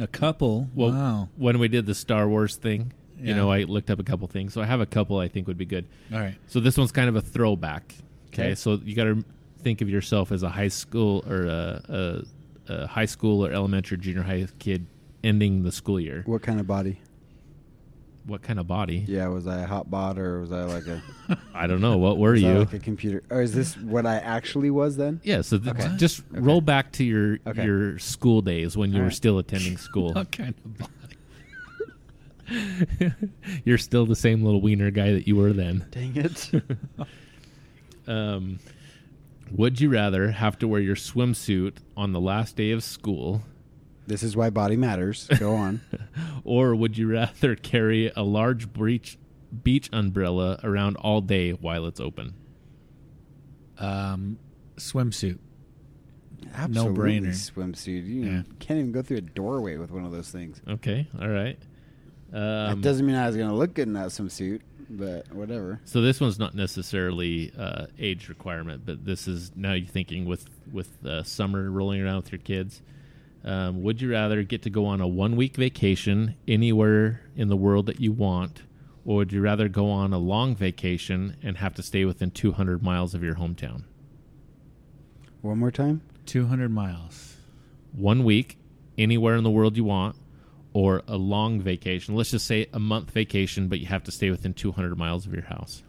[0.00, 0.68] A couple.
[0.74, 1.28] Well, wow.
[1.36, 4.52] when we did the Star Wars thing, you know, I looked up a couple things.
[4.52, 5.86] So I have a couple I think would be good.
[6.12, 6.34] All right.
[6.48, 7.94] So this one's kind of a throwback.
[8.28, 8.54] Okay, Okay.
[8.56, 9.24] so you got to
[9.62, 12.22] think of yourself as a high school or a, a,
[12.68, 14.86] a high school or elementary, junior high kid
[15.24, 16.22] ending the school year.
[16.26, 17.00] what kind of body?
[18.26, 19.04] What kind of body?
[19.06, 21.00] Yeah, was I a hot bot or was I like a?
[21.54, 21.96] I don't know.
[21.96, 22.58] What were was I you?
[22.58, 23.22] like a computer?
[23.30, 25.20] Or is this what I actually was then?
[25.22, 25.42] yeah.
[25.42, 25.96] So th- Okay.
[25.96, 27.64] just roll back to your Okay.
[27.64, 29.14] your school days when you All were right.
[29.16, 30.12] still attending school.
[30.14, 30.92] What kind of body?
[33.64, 35.84] You're still the same little wiener guy that you were then.
[35.90, 36.50] Dang it!
[38.08, 38.58] Um,
[39.50, 43.42] would you rather have to wear your swimsuit on the last day of school,
[44.06, 45.26] this is why body matters.
[45.38, 45.80] Go on.
[46.44, 49.18] or would you rather carry a large beach
[49.62, 52.34] beach umbrella around all day while it's open?
[53.78, 54.38] Um,
[54.76, 55.38] swimsuit.
[56.54, 57.28] Absolutely no brainer.
[57.30, 58.06] swimsuit.
[58.06, 58.42] You Yeah.
[58.60, 60.60] can't even go through a doorway with one of those things.
[60.68, 61.58] Okay, all right.
[62.32, 65.80] Um, that doesn't mean I was going to look good in that swimsuit, but whatever.
[65.84, 70.48] So this one's not necessarily uh, age requirement, but this is now you're thinking with
[70.72, 72.82] with uh, summer rolling around with your kids.
[73.44, 77.56] Um, would you rather get to go on a one week vacation anywhere in the
[77.56, 78.62] world that you want,
[79.04, 82.82] or would you rather go on a long vacation and have to stay within 200
[82.82, 83.84] miles of your hometown?
[85.42, 86.00] One more time.
[86.26, 87.36] 200 miles.
[87.92, 88.58] One week
[88.98, 90.16] anywhere in the world you want,
[90.76, 92.14] or a long vacation.
[92.14, 95.32] Let's just say a month vacation, but you have to stay within 200 miles of
[95.32, 95.82] your house,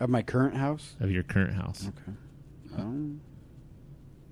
[0.00, 0.96] Of my current house.
[1.00, 1.86] of your current house.
[1.88, 2.16] Okay.
[2.78, 3.20] Um,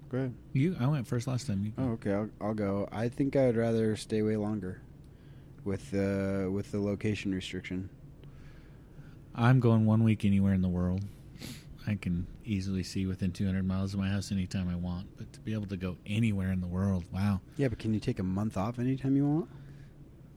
[0.08, 0.34] go ahead.
[0.54, 1.66] You, I went first last time.
[1.66, 2.14] You, Oh, okay.
[2.14, 2.88] I'll, I'll go.
[2.90, 4.80] I think I would rather stay way longer,
[5.64, 7.90] with the with the location restriction.
[9.34, 11.04] I'm going one week anywhere in the world.
[11.88, 15.06] I can easily see within 200 miles of my house anytime I want.
[15.16, 17.40] But to be able to go anywhere in the world, wow.
[17.56, 19.48] Yeah, but can you take a month off anytime you want?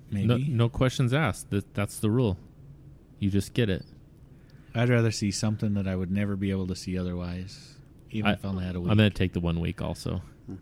[0.10, 0.28] Maybe.
[0.28, 1.50] No, no questions asked.
[1.50, 2.38] That, that's the rule.
[3.20, 3.84] You just get it.
[4.74, 7.76] I'd rather see something that I would never be able to see otherwise,
[8.12, 8.90] even I, if I only had a week.
[8.90, 10.22] I'm going to take the one week also.
[10.46, 10.56] Hmm.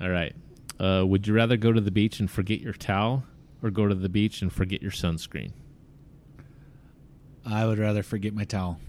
[0.00, 0.34] All right.
[0.80, 3.24] Uh, would you rather go to the beach and forget your towel
[3.62, 5.52] or go to the beach and forget your sunscreen?
[7.44, 8.80] I would rather forget my towel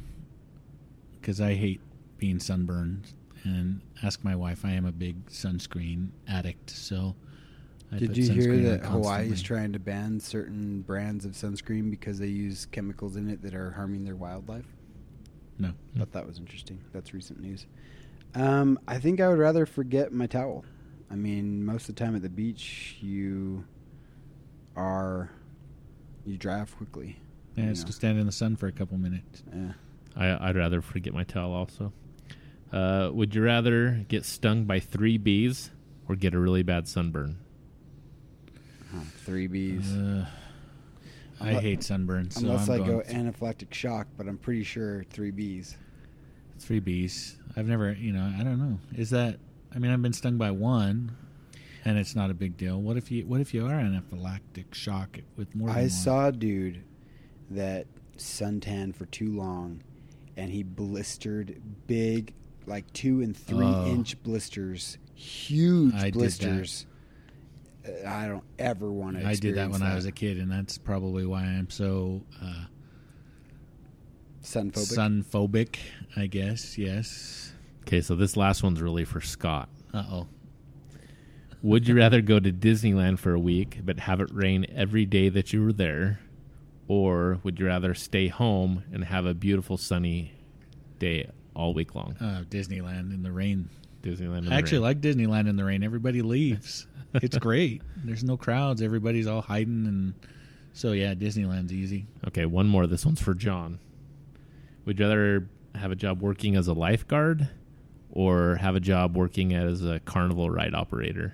[1.26, 1.82] because I hate
[2.19, 3.11] being sunburned.
[3.45, 6.69] And ask my wife, I am a big sunscreen addict.
[6.69, 7.15] So,
[7.91, 12.19] I Did you hear that Hawaii is trying to ban certain brands of sunscreen because
[12.19, 14.65] they use chemicals in it that are harming their wildlife?
[15.57, 16.80] No, Thought that was interesting.
[16.91, 17.65] That's recent news.
[18.36, 20.65] Um, I think I would rather forget my towel.
[21.09, 23.63] I mean, most of the time at the beach, you
[24.76, 25.32] are
[26.26, 27.17] you dry off quickly.
[27.55, 27.88] yeah, it's know.
[27.88, 29.43] to stand in the sun for a couple minutes.
[29.53, 29.73] Yeah.
[30.16, 31.93] I, I'd rather forget my towel also.
[32.72, 35.72] Uh, would you rather get stung by three bees
[36.07, 37.38] or get a really bad sunburn?
[38.93, 39.93] Huh, three bees.
[39.93, 40.26] Uh,
[41.39, 42.32] I Unle- hate sunburn.
[42.32, 45.78] So Unless I'm I going go anaphylactic shock, but I'm pretty sure three bees.
[46.59, 47.38] three bees.
[47.57, 48.80] I've never, you know, I don't know.
[48.95, 49.39] Is that?
[49.74, 51.16] I mean, I've been stung by one,
[51.84, 52.82] and it's not a big deal.
[52.82, 53.26] What if you?
[53.26, 55.68] What if you are anaphylactic shock with more?
[55.68, 55.89] Than I one?
[55.89, 56.84] saw a dude
[57.51, 57.88] that
[58.18, 59.82] suntanned for too long,
[60.38, 62.33] and he blistered big,
[62.65, 63.88] like two and three Oh.
[63.88, 66.86] inch blisters, huge I blisters.
[68.07, 69.25] I don't ever want to.
[69.27, 72.65] I did that when I was a kid, and that's probably why I'm so uh,
[74.43, 75.23] Sunphobic.
[75.25, 75.77] sunphobic.
[76.15, 76.77] I guess.
[76.77, 77.53] Yes.
[77.81, 79.69] Okay, so this last one's really for Scott.
[79.93, 80.27] Uh oh.
[81.61, 85.29] Would you rather go to Disneyland for a week but have it rain every day
[85.29, 86.19] that you were there?
[86.88, 90.33] Or would you rather stay home and have a beautiful sunny
[90.99, 92.15] day all week long?
[92.19, 93.69] Uh, Disneyland in the rain.
[94.03, 94.39] Disneyland.
[94.39, 94.83] in I the actually rain.
[94.83, 95.83] like Disneyland in the rain.
[95.83, 96.86] Everybody leaves.
[97.15, 97.81] it's great.
[98.03, 98.81] There's no crowds.
[98.83, 100.13] Everybody's all hiding, and
[100.73, 102.05] so yeah, Disneyland's easy.
[102.27, 102.86] Okay, one more.
[102.86, 103.79] This one's for Jon.
[104.86, 107.49] Would you rather have a job working as a lifeguard
[108.11, 111.33] or have a job working as a carnival ride operator?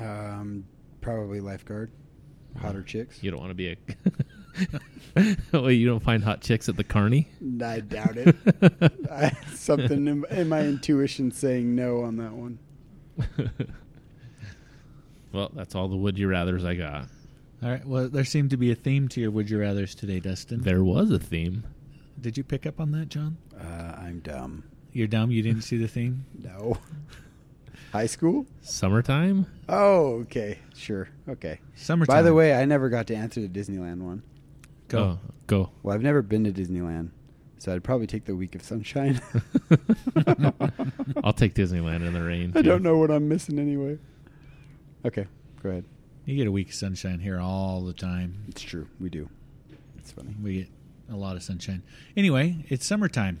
[0.00, 0.64] Um,
[1.00, 1.90] probably lifeguard.
[2.60, 3.22] Hotter chicks.
[3.22, 3.76] You don't want to be a.
[5.52, 7.28] well, you don't find hot chicks at the carny?
[7.62, 8.36] I doubt it.
[9.10, 12.58] I, something in, in my intuition saying no on that one.
[15.32, 17.06] well, that's all the would you rather's I got.
[17.62, 17.84] All right.
[17.84, 20.62] Well, there seemed to be a theme to your would you rather's today, Dustin.
[20.62, 21.64] There was a theme.
[22.20, 23.36] Did you pick up on that, Jon?
[23.58, 24.64] Uh, I'm dumb.
[24.92, 25.30] You're dumb.
[25.30, 26.24] You didn't see the theme.
[26.42, 26.78] No.
[27.92, 28.46] High school?
[28.60, 29.46] Summertime?
[29.68, 30.58] Oh, okay.
[30.76, 31.08] Sure.
[31.28, 31.60] Okay.
[31.74, 32.14] Summertime.
[32.16, 34.22] By the way, I never got to answer the Disneyland one.
[34.88, 34.98] go.
[34.98, 35.70] Oh, go.
[35.82, 37.10] Well, I've never been to Disneyland,
[37.58, 39.20] so I'd probably take the week of sunshine.
[41.24, 42.52] I'll take Disneyland in the rain.
[42.54, 42.68] I too.
[42.68, 43.98] don't know what I'm missing anyway.
[45.04, 45.26] Okay,
[45.62, 45.84] go ahead.
[46.26, 48.44] You get a week of sunshine here all the time.
[48.48, 48.86] It's true.
[49.00, 49.30] We do.
[49.98, 50.34] It's funny.
[50.42, 50.68] We get
[51.10, 51.82] a lot of sunshine.
[52.16, 53.40] Anyway, it's summertime.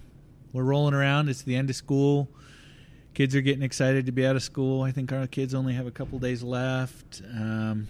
[0.54, 1.28] We're rolling around.
[1.28, 2.30] It's the end of school.
[3.18, 4.82] Kids are getting excited to be out of school.
[4.82, 7.20] I think our kids only have a couple days left.
[7.24, 7.88] Um,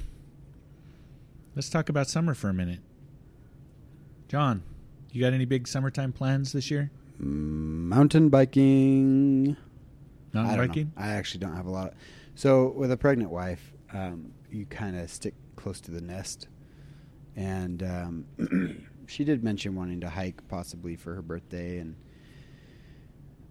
[1.55, 2.81] let's talk about summer for a minute.
[4.29, 4.63] Jon,
[5.13, 6.91] you got any big summertime plans this year?
[7.19, 9.55] Mountain biking.
[10.33, 10.93] Mountain I biking?
[10.97, 11.05] Know.
[11.05, 11.89] I actually don't have a lot.
[11.89, 11.95] Of,
[12.35, 16.49] so with a pregnant wife, um, you kind of stick close to the nest,
[17.37, 21.81] and um, she did mention wanting to hike possibly for her birthday.
[21.81, 21.97] And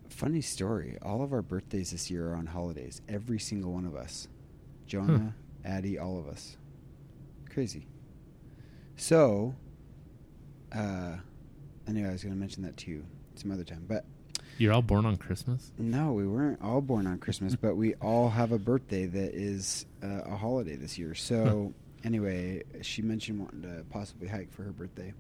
[0.10, 3.01] funny story, all of our birthdays this year are on holidays.
[3.08, 4.28] Every single one of us,
[4.88, 5.34] Jonah,
[5.66, 6.58] Addie, all of us.
[7.49, 7.88] Crazy.
[8.95, 9.55] So,
[10.74, 11.18] uh,
[11.88, 13.05] anyway, I was going to mention that to you
[13.36, 14.05] some other time, but
[14.58, 15.72] You're all born on Christmas?
[15.78, 19.86] no, we weren't all born on Christmas, but we all have a birthday that is
[20.03, 21.14] uh, a holiday this year.
[21.16, 25.14] So, anyway, she mentioned wanting to possibly hike for her birthday.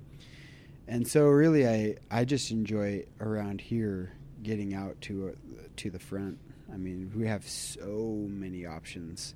[0.89, 4.13] And so really I I just enjoy around here
[4.47, 6.37] getting out to uh, to the front.
[6.73, 9.35] I mean, we have so many options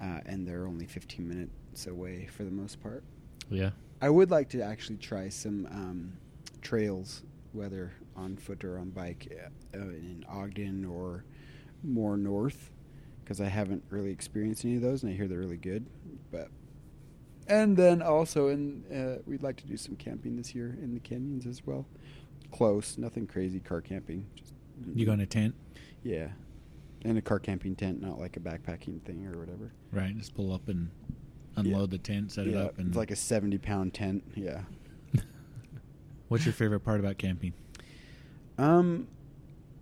[0.00, 3.02] uh, and they're only 15 minutes away for the most part.
[3.50, 3.70] Yeah.
[4.02, 6.12] I would like to actually try some um,
[6.60, 7.22] trails,
[7.52, 9.32] whether on foot or on bike,
[9.74, 11.24] uh, in Ogden or
[11.82, 12.70] more north,
[13.22, 15.86] because I haven't really experienced any of those, and I hear they're really good.
[16.30, 16.50] But
[17.46, 21.00] and then also, and uh, we'd like to do some camping this year in the
[21.00, 21.86] canyons as well.
[22.54, 23.58] Close, nothing crazy.
[23.58, 24.26] Car camping.
[24.36, 24.54] Just,
[24.94, 25.56] You going a tent?
[26.04, 26.28] Yeah,
[27.04, 29.72] in a car camping tent, not like a backpacking thing or whatever.
[29.90, 30.88] Right, just pull up and
[31.56, 34.22] unload the tent, set it up, and it's like a seventy-pound tent.
[34.36, 34.60] Yeah.
[36.28, 37.54] What's your favorite part about camping?
[38.56, 39.08] Um,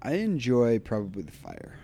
[0.00, 1.76] I enjoy probably the fire.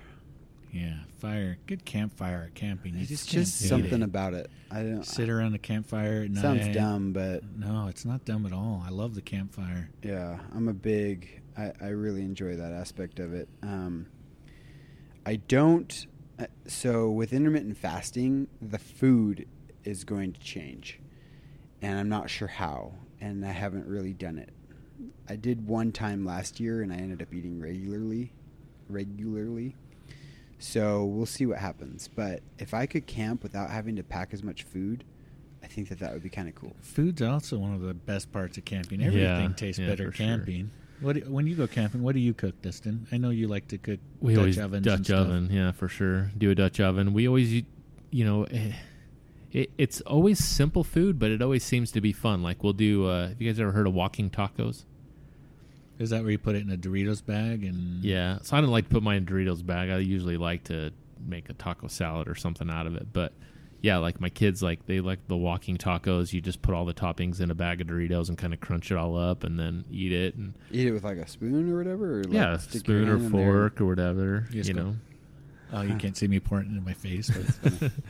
[0.72, 1.58] Yeah, fire.
[1.66, 2.94] Good campfire at camping.
[2.94, 4.04] You It's just just, something it.
[4.04, 4.50] about it.
[4.70, 5.04] I don't.
[5.04, 6.42] Sit around the campfire at night.
[6.42, 8.82] sounds dumb, but No, it's not dumb at all.
[8.86, 9.90] I love the campfire.
[10.02, 11.40] yeah, I'm a big.
[11.56, 13.48] I, I really enjoy that aspect of it.
[13.62, 14.06] Um,
[15.26, 16.06] I don't.
[16.38, 19.46] uh, So with intermittent fasting, the food
[19.84, 21.00] is going to change,
[21.82, 22.92] and I'm not sure how.
[23.20, 24.50] And I haven't really done it.
[25.28, 28.32] I did one time last year, and I ended up eating regularly,
[28.88, 29.74] regularly.
[30.58, 32.08] So we'll see what happens.
[32.08, 35.04] But if I could camp without having to pack as much food,
[35.62, 36.74] I think that that would be kind of cool.
[36.80, 39.00] Food's also one of the best parts of camping.
[39.00, 40.26] Yeah, Everything tastes yeah, better for sure.
[40.26, 40.70] camping.
[41.00, 42.02] What do, when you go camping?
[42.02, 43.06] What do you cook, Dustin?
[43.12, 45.88] I know you like to cook We Dutch always ovens and Dutch oven, yeah, for
[45.88, 46.32] sure.
[46.36, 47.12] Do a Dutch oven.
[47.12, 47.64] We always, u-
[48.10, 48.72] you know, eh,
[49.52, 52.42] it, it's always simple food, but it always seems to be fun.
[52.42, 53.06] Like we'll do.
[53.06, 54.84] Uh, have you guys ever heard of walking tacos?
[55.98, 58.38] Is that where you put it in a Doritos bag and Yeah.
[58.42, 59.90] So I don't like to put mine in Doritos bag.
[59.90, 60.92] I usually like to
[61.26, 63.08] make a taco salad or something out of it.
[63.12, 63.32] But
[63.80, 66.32] yeah, like my kids like they like the walking tacos.
[66.32, 68.90] You just put all the toppings in a bag of Doritos and kind of crunch
[68.90, 70.34] it all up and then eat it.
[70.36, 72.20] And Eat it with like a spoon or whatever.
[72.20, 73.46] Or like yeah, stick spoon or hand in there?
[73.52, 74.46] fork or whatever.
[74.52, 74.96] You You know.
[75.72, 77.30] Oh, you can't see me pouring it into my face.
[77.30, 77.92] But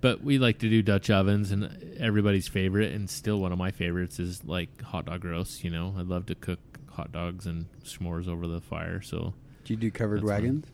[0.00, 3.70] But we like to do Dutch ovens, and everybody's favorite, and still one of my
[3.70, 5.64] favorites is like hot dog roast.
[5.64, 6.58] You know, I love to cook
[6.96, 9.00] hot dogs and s'mores over the fire.
[9.00, 9.34] So
[9.64, 10.66] Do you do covered wagons?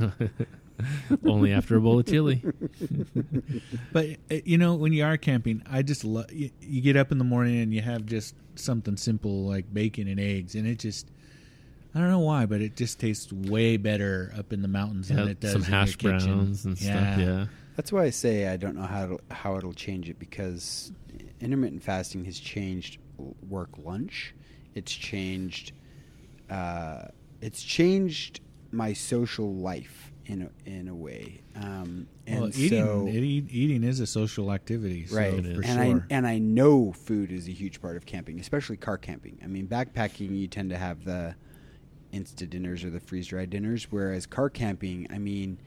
[1.24, 2.42] only after a bowl of chili.
[3.92, 7.12] but uh, you know, when you are camping, I just love you, you get up
[7.12, 10.78] in the morning and you have just something simple like bacon and eggs, and it
[10.78, 11.08] just
[11.94, 15.28] I don't know why, but it just tastes way better up in the mountains than
[15.28, 16.18] it does some in your hash kitchen.
[16.18, 17.18] browns and stuff.
[17.18, 17.46] Yeah,
[17.76, 20.92] That's why I say I don't know how to, how it'll change it because
[21.40, 22.98] intermittent fasting has changed
[23.48, 24.34] work lunch.
[24.74, 25.72] It's changed.
[26.50, 27.06] Uh,
[27.40, 31.40] it's changed my social life in a, in a way.
[31.56, 35.80] Um, and Well, eating so, it, eating is a social activity, so right, and sure.
[35.80, 39.38] I and I know food is a huge part of camping, especially car camping.
[39.42, 41.34] I mean, backpacking you tend to have the
[42.12, 45.58] instant dinners or the freeze dried dinners, whereas car camping, I mean,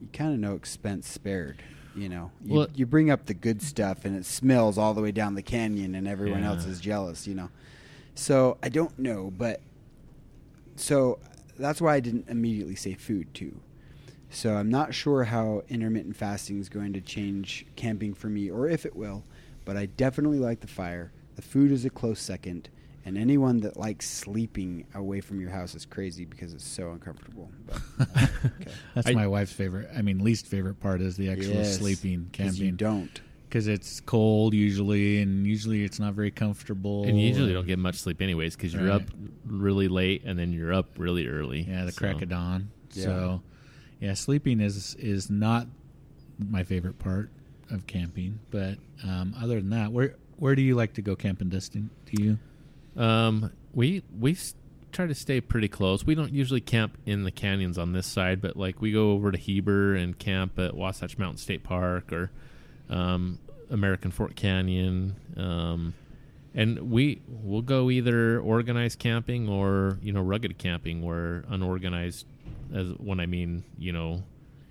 [0.00, 1.62] you kind of know expense spared.
[1.94, 5.02] You know, you, Well- you bring up the good stuff, and it smells all the
[5.02, 6.48] way down the canyon, and everyone Yeah.
[6.50, 7.26] else is jealous.
[7.26, 7.50] You know,
[8.14, 9.60] so I don't know, but
[10.76, 11.18] so
[11.58, 13.60] that's why I didn't immediately say food too.
[14.30, 18.68] So I'm not sure how intermittent fasting is going to change camping for me, or
[18.68, 19.24] if it will.
[19.64, 21.12] But I definitely like the fire.
[21.36, 22.68] The food is a close second,
[23.04, 27.50] and anyone that likes sleeping away from your house is crazy because it's so uncomfortable.
[27.66, 27.82] But,
[28.16, 28.26] uh,
[28.60, 28.70] okay.
[28.94, 29.90] That's I- my wife's favorite.
[29.96, 33.20] I mean, least favorite part is the actual Yes, sleeping 'cause You camping don't.
[33.50, 37.04] Because it's cold usually, and usually it's not very comfortable.
[37.04, 39.02] and you usually don't get much sleep anyways because you're Right.
[39.02, 39.10] up
[39.44, 41.62] really late and then you're up really early.
[41.68, 42.70] Yeah, the So- crack of dawn.
[42.94, 43.04] Yeah.
[43.04, 43.42] So,
[44.00, 45.66] yeah, sleeping is is not
[46.48, 47.28] my favorite part
[47.70, 48.38] of camping.
[48.50, 51.90] But um, other than that, where where do you like to go camping, Dustin?
[52.06, 52.38] Do you?
[52.96, 54.54] Um, we we s-
[54.92, 56.04] try to stay pretty close.
[56.06, 59.30] We don't usually camp in the canyons on this side, but like we go over
[59.32, 62.30] to Heber and camp at Wasatch Mountain State Park or
[62.90, 63.38] um,
[63.70, 65.94] American Fork Canyon, um,
[66.54, 72.26] and we we'll go either organized camping or you know rugged camping, where unorganized,
[72.74, 74.22] as when I mean you know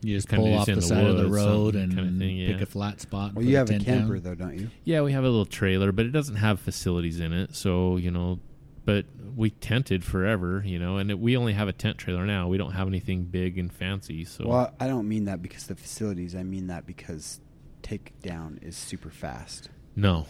[0.02, 2.66] You just pull off the the side of the road and kinda thing, pick a
[2.66, 3.30] flat spot.
[3.30, 4.24] and Well, you have a tent camper down.
[4.24, 4.70] though, don't you?
[4.84, 7.56] Yeah, we have a little trailer, but it doesn't have facilities in it.
[7.56, 8.40] So, you know,
[8.86, 9.06] but
[9.36, 12.48] we tented forever, you know, and it, we only have a tent trailer now.
[12.48, 14.26] We don't have anything big and fancy.
[14.26, 16.36] So, Well, I don't mean that because the facilities.
[16.36, 17.40] I mean that because
[17.90, 19.70] takedown is super fast.
[19.96, 20.26] no,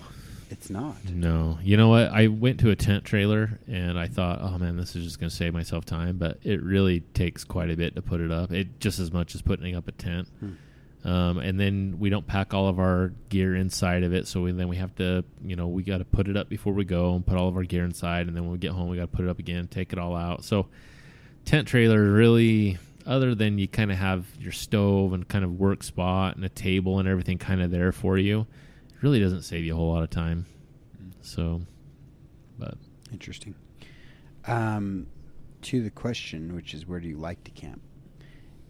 [0.49, 0.95] It's not.
[1.11, 1.59] no.
[1.61, 2.09] You know what?
[2.11, 5.29] I went to a tent trailer and I thought, oh man, this is just going
[5.29, 6.17] to save myself time.
[6.17, 8.51] But it really takes quite a bit to put it up.
[8.51, 10.27] It just as much as putting up a tent.
[11.05, 14.51] Um, and then we don't pack all of our gear inside of it, so we,
[14.51, 17.15] then we have to, you know, we got to put it up before we go
[17.15, 19.03] and put all of our gear inside, and then when we get home, we got
[19.09, 20.43] to put it up again, take it all out.
[20.43, 20.67] So,
[21.45, 22.77] tent trailer really,
[23.09, 26.49] other than you kind of have your stove and kind of work spot and a
[26.49, 28.41] table and everything kind of there for you,
[28.89, 30.45] it really doesn't save you a whole lot of time.
[31.21, 31.61] So,
[32.57, 32.75] but
[33.11, 33.55] Interesting.
[34.45, 35.07] Um,
[35.63, 37.81] to the question, which is where do you like to camp?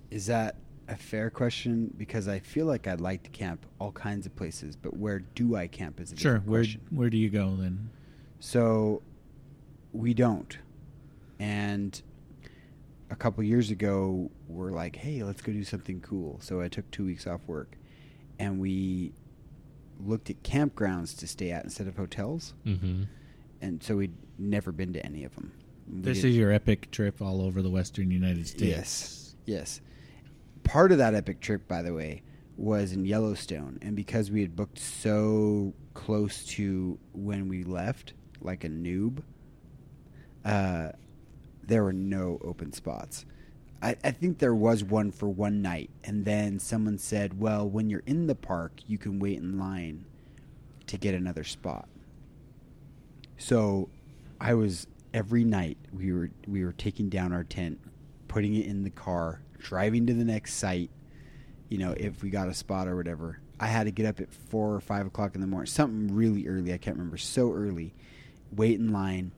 [0.09, 0.55] Is that
[0.87, 1.93] a fair question?
[1.97, 5.55] Because I feel like I'd like to camp all kinds of places, but where do
[5.55, 6.39] I camp is a Sure.
[6.39, 6.81] Where question.
[6.89, 7.89] where do you go then?
[8.39, 9.01] So
[9.91, 10.57] we don't.
[11.37, 12.01] And
[13.09, 16.39] a couple years ago, we're like, hey, let's go do something cool.
[16.41, 17.75] So I took two weeks off work
[18.37, 19.13] and we
[19.99, 22.53] looked at campgrounds to stay at instead of hotels.
[22.63, 23.03] hmm
[23.61, 25.51] And so we'd never been to any of them.
[25.91, 28.63] We This did- is your epic trip all over the western United States.
[28.63, 29.35] Yes.
[29.45, 29.81] Yes.
[30.63, 32.21] Part of that epic trip, by the way,
[32.57, 33.79] was in Yellowstone.
[33.81, 39.23] And because we had booked so close to when we left, like a noob,
[40.45, 40.91] uh,
[41.63, 43.25] there were no open spots.
[43.81, 45.89] I, I think there was one for one night.
[46.03, 50.05] And then someone said, well, when you're in the park, you can wait in line
[50.87, 51.87] to get another spot.
[53.37, 53.89] So
[54.41, 57.79] I was every night we were we were taking down our tent,
[58.27, 60.89] putting it in the car, driving to the next site.
[61.69, 63.39] You know, if we got a spot or whatever.
[63.61, 66.47] I had to get up at four or five o'clock in the morning, something really
[66.47, 66.73] early.
[66.73, 67.17] I can't remember.
[67.17, 67.93] So early,
[68.55, 69.33] wait in line,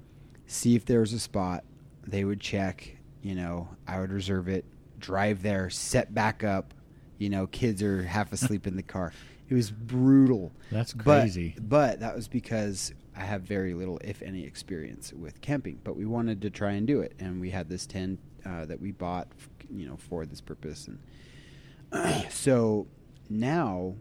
[0.45, 1.63] see if there was a spot.
[2.05, 2.97] They would check.
[3.21, 4.65] You know, I would reserve it.
[4.99, 6.73] Drive there, set back up.
[7.17, 9.13] You know, kids are half asleep in the car.
[9.49, 10.51] It was brutal.
[10.71, 11.55] That's crazy.
[11.59, 15.79] But, that was because I have very little, if any, experience with camping.
[15.83, 18.79] But we wanted to try and do it, and we had this tent uh, that
[18.79, 19.27] we bought,
[19.69, 20.87] you know, for this purpose.
[20.87, 22.87] And so
[23.29, 23.95] now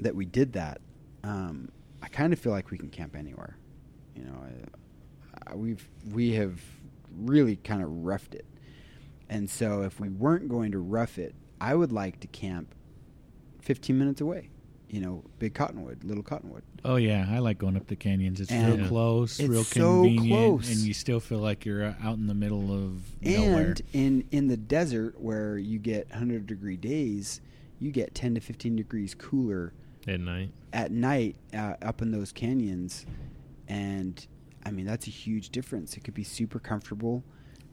[0.00, 0.80] that we did that,
[1.22, 1.70] um,
[2.02, 3.56] I kind of feel like we can camp anywhere.
[4.14, 4.50] You know, I,
[5.54, 6.60] we've we have
[7.16, 8.46] really kind of roughed it,
[9.28, 12.74] and so if we weren't going to rough it, I would like to camp
[13.62, 14.50] 15 minutes away.
[14.88, 16.62] You know, Big Cottonwood, Little Cottonwood.
[16.82, 18.40] Oh yeah, I like going up the canyons.
[18.40, 20.70] It's And real close, it's real so convenient, close.
[20.70, 23.66] and you still feel like you're uh, out in the middle of nowhere.
[23.66, 27.42] And in in the desert where you get 100 degree days,
[27.78, 29.74] you get 10 to 15 degrees cooler
[30.06, 30.52] at night.
[30.72, 33.04] at night uh, up in those canyons,
[33.68, 34.26] and
[34.68, 35.96] I mean that's a huge difference.
[35.96, 37.24] It could be super comfortable.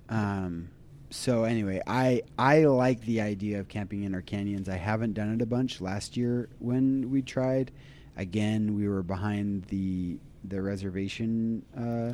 [0.10, 0.70] Um,
[1.10, 4.70] so anyway, I I like the idea of camping in our canyons.
[4.70, 5.82] I haven't done it a bunch.
[5.82, 7.72] Last year when we tried,
[8.18, 11.64] again we were behind the the reservation.
[11.78, 12.14] Uh,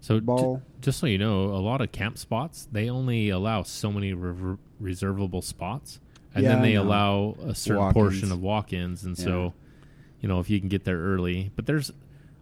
[0.00, 3.90] So, j- just so you know, a lot of camp spots they only allow so
[3.92, 6.00] many re- reservable spots,
[6.34, 6.82] and Yeah, then they know.
[6.82, 7.94] allow a certain Walk-ins.
[7.94, 9.04] portion of walk-ins.
[9.04, 9.24] And Yeah.
[9.24, 9.54] so,
[10.20, 11.92] you know, if you can get there early, but there's,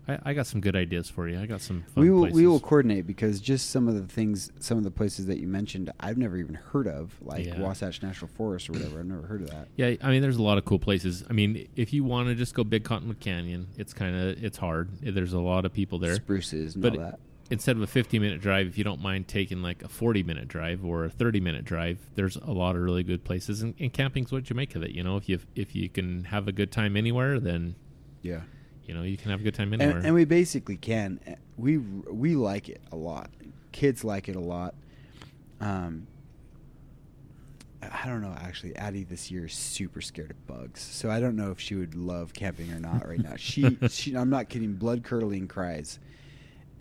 [0.09, 1.41] I, I got some good ideas for you.
[1.41, 1.83] I got some.
[1.95, 2.37] Fun we will places.
[2.37, 5.49] we will coordinate because just some of the things, some of the places that you
[5.49, 7.61] mentioned, I've never even heard of, like Yeah.
[7.61, 9.01] Wasatch National Forest or whatever.
[9.01, 9.69] I've never heard of that.
[9.77, 11.25] Yeah, I mean, there's a lot of cool places.
[11.29, 14.59] I mean, if you want to just go Big Cottonwood Canyon, it's kind of it's
[14.59, 14.91] hard.
[15.03, 16.15] There's a lot of people there.
[16.15, 17.19] Spruces and But all that.
[17.51, 20.47] instead of a 50 minute drive, if you don't mind taking like a 40 minute
[20.47, 23.61] drive or a 30 minute drive, there's a lot of really good places.
[23.63, 24.93] And, and camping's what you make of it.
[24.93, 27.75] You know, if you if you can have a good time anywhere, then
[28.23, 28.43] Yeah.
[28.87, 29.97] You know you can have a good time anywhere.
[29.97, 31.21] And, and we basically can.
[31.57, 33.31] We we like it a lot.
[33.73, 34.75] Kids like it a lot.
[35.61, 36.07] Um,
[37.83, 38.35] I don't know.
[38.41, 41.75] Actually, Addie this year is super scared of bugs, so I don't know if she
[41.75, 43.35] would love camping or not right now.
[43.37, 44.75] She, she I'm not kidding.
[44.75, 45.99] Blood curdling cries.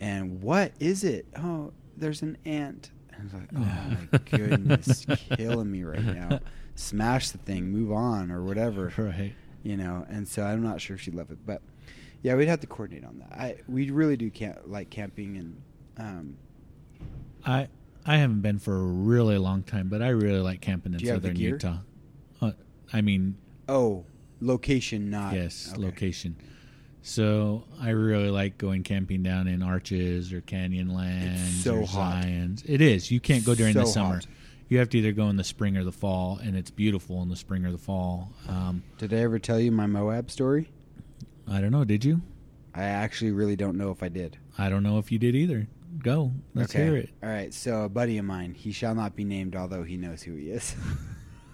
[0.00, 1.26] And what is it?
[1.36, 2.90] Oh, there's an ant.
[3.18, 6.40] I was like, oh my goodness, killing me right now.
[6.74, 9.34] Smash the thing, move on, or whatever right.
[9.62, 10.04] you know.
[10.08, 11.62] And so I'm not sure if she'd love it, but
[12.26, 13.38] yeah, we'd have to coordinate on that.
[13.38, 15.62] I we really do camp, like camping and
[15.96, 16.36] um,
[17.44, 17.68] I
[18.04, 21.04] I haven't been for a really long time, but I really like camping in Do
[21.04, 21.40] you have the southern?
[21.40, 21.76] Utah.
[22.42, 22.50] Uh,
[22.92, 23.36] I mean,
[23.68, 24.04] oh
[24.40, 25.80] location, not yes, okay.
[25.80, 26.34] location.
[27.00, 32.24] So I really like going camping down in Arches or Canyonlands so or hot.
[32.24, 32.68] Zions.
[32.68, 33.08] It is.
[33.08, 34.16] You can't go during the summer.
[34.16, 34.26] hot.
[34.68, 37.28] You have to either go in the spring or the fall, and it's beautiful in
[37.28, 38.32] the spring or the fall.
[38.48, 40.70] Um, Did I ever tell you my Moab story?
[41.50, 41.84] I don't know.
[41.84, 42.22] Did you?
[42.74, 44.38] I actually really don't know if I did.
[44.58, 45.66] I don't know if you did either.
[45.98, 46.32] Go.
[46.54, 46.84] Let's okay.
[46.84, 47.10] hear it.
[47.22, 47.54] All right.
[47.54, 50.50] So a buddy of mine, he shall not be named, although he knows who he
[50.50, 50.76] is.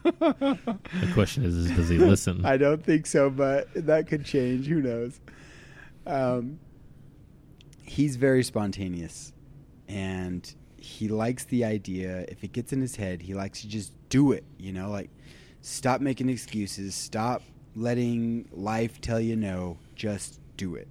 [0.02, 2.44] The question is, is does he listen?
[2.44, 4.66] I don't think so, but that could change.
[4.66, 5.20] Who knows?
[6.06, 6.58] Um,
[7.84, 9.32] he's very spontaneous,
[9.88, 12.24] and he likes the idea.
[12.28, 14.44] If it gets in his head, he likes to just do it.
[14.58, 15.10] You know, like
[15.60, 16.94] stop making excuses.
[16.94, 17.42] Stop
[17.76, 19.78] letting life tell you no.
[19.94, 20.88] Just do it.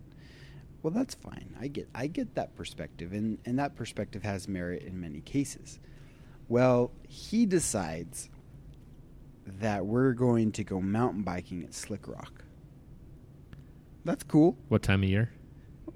[0.82, 1.56] Well, that's fine.
[1.60, 5.80] I get I get that perspective, and and that perspective has merit in many cases.
[6.48, 8.30] Well, he decides
[9.46, 12.44] that we're going to go mountain biking at Slick Rock.
[14.04, 14.58] That's cool.
[14.68, 15.32] What time of year?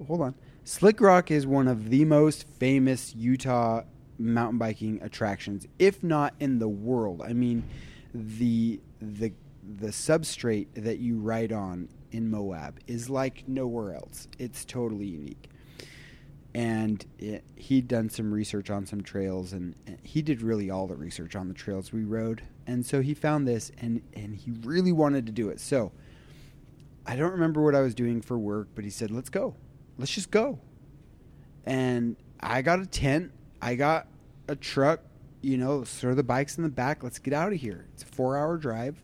[0.06, 0.34] Hold on.
[0.64, 3.82] Slick Rock is one of the most famous Utah
[4.18, 7.22] mountain biking attractions, if not in the world.
[7.22, 7.64] I mean,
[8.14, 9.32] the the
[9.78, 14.28] the substrate that you ride on in Moab is like nowhere else.
[14.38, 15.50] It's totally unique.
[16.54, 20.86] And it, he'd done some research on some trails, and, and he did really all
[20.86, 22.42] the research on the trails we rode.
[22.66, 25.60] And so he found this, and and he really wanted to do it.
[25.60, 25.92] So
[27.06, 29.54] I don't remember what I was doing for work, but he said, "Let's go.
[29.98, 30.58] Let's just go."
[31.66, 33.32] And I got a tent.
[33.60, 34.08] I got
[34.48, 35.00] a truck.
[35.42, 37.04] You know, throw the bikes in the back.
[37.04, 37.86] Let's get out of here.
[37.92, 39.02] It's a four-hour drive.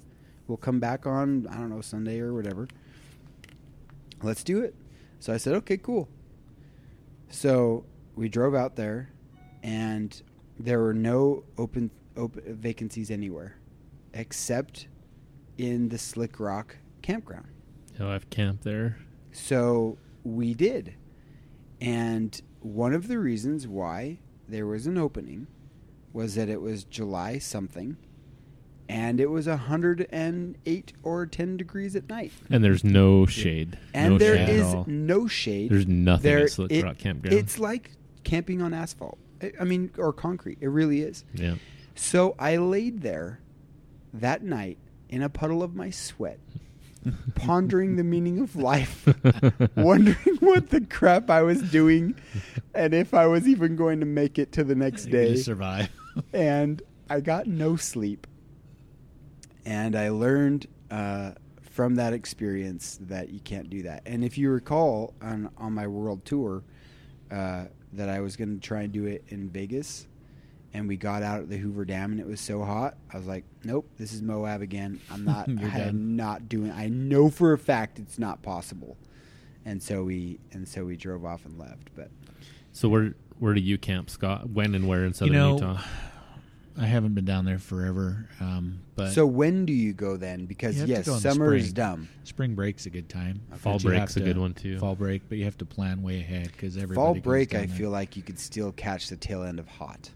[0.48, 2.66] We'll come back on I don't know Sunday or whatever.
[4.22, 4.74] Let's do it.
[5.18, 6.08] So I said, "Okay, cool."
[7.28, 9.10] So we drove out there,
[9.62, 10.22] and
[10.58, 13.56] there were no open open vacancies anywhere,
[14.12, 14.88] except
[15.58, 17.46] in the Slick Rock campground.
[18.00, 18.98] Oh, I've camped there.
[19.32, 20.94] So we did.
[21.80, 24.18] And one of the reasons why
[24.48, 25.46] there was an opening
[26.12, 27.96] was that it was July something
[28.88, 32.32] and it was 108 or 10 degrees at night.
[32.50, 33.78] And there's no shade.
[33.94, 35.70] And no there shade is no shade.
[35.70, 37.36] There's nothing there, at Slick it- Rock Campground.
[37.36, 37.92] It's like
[38.24, 39.18] camping on asphalt.
[39.60, 40.58] I- mean, or concrete.
[40.60, 41.24] It really is.
[41.34, 41.54] yeah.
[41.94, 43.40] So I laid there
[44.14, 44.78] that night
[45.10, 46.38] in a puddle of my sweat,
[47.34, 49.06] pondering the meaning of life,
[49.76, 52.14] wondering what the crap I was doing
[52.74, 55.36] and if I was even going to make it to the next day.
[55.36, 55.88] survive.
[56.32, 58.26] And I got no sleep.
[59.64, 64.02] And I learned uh, from that experience that you can't do that.
[64.06, 66.62] And if you recall on, on my world tour,
[67.30, 70.06] uh, that I was going to try and do it in Vegas,
[70.74, 72.96] and we got out at the Hoover Dam and it was so hot.
[73.12, 75.00] I was like, nope, this is Moab again.
[75.10, 75.48] I'm not.
[75.62, 76.70] I am not doing.
[76.70, 78.96] I know for a fact it's not possible.
[79.64, 81.90] And so we and so we drove off and left.
[81.94, 82.10] But
[82.72, 84.48] So where where do you camp, Scott?
[84.48, 85.80] When and where in southern know, Utah?
[86.78, 90.46] I haven't been down there forever, um, but so when do you go then?
[90.46, 92.08] Because You yes, go in summer is dumb.
[92.24, 93.40] spring break's a good time.
[93.56, 94.78] Fall break's a good one, too.
[94.78, 97.76] Fall break, but you have to plan way ahead because everybody Fall break, I there.
[97.76, 100.10] feel like you could still catch the tail end of hot.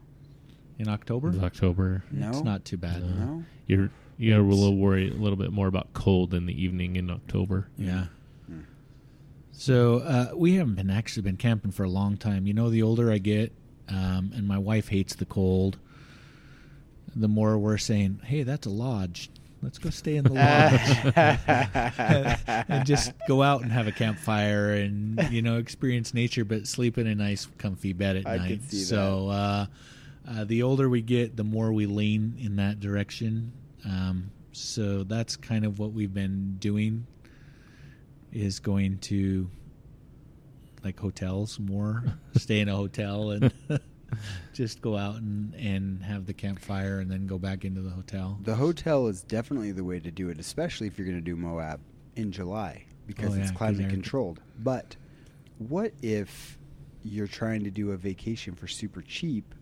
[0.78, 1.28] in October.
[1.28, 2.02] It's October.
[2.10, 3.02] No, It's not too bad.
[3.02, 6.96] No, You're you're a little worried a little bit more about cold in the evening
[6.96, 7.68] in October.
[7.76, 8.06] Yeah.
[8.46, 8.60] Hmm.
[9.52, 12.46] So uh, we haven't been actually been camping for a long time.
[12.46, 13.52] You know, the older I get,
[13.88, 15.78] um, and my wife hates the cold,
[17.16, 19.30] the more we're saying, "Hey, that's a lodge.
[19.62, 20.76] Let's go stay in the lodge
[22.68, 26.98] and just go out and have a campfire and you know experience nature, but sleep
[26.98, 29.66] in a nice, comfy bed at I night." so uh,
[30.28, 33.52] uh, the older we get, the more we lean in that direction.
[33.84, 37.06] Um, so that's kind of what we've been doing
[38.32, 39.48] is going to
[40.82, 42.04] like hotels more,
[42.36, 43.52] stay in a hotel and
[44.52, 48.38] just go out and, and have the campfire and then go back into the hotel.
[48.42, 51.36] the hotel is definitely the way to do it, especially if you're going to do
[51.36, 51.80] Moab
[52.14, 54.40] in July because Oh, yeah, it's 'cause climate controlled.
[54.58, 54.96] But
[55.58, 56.58] what if
[57.02, 59.54] you're trying to do a vacation for super cheap?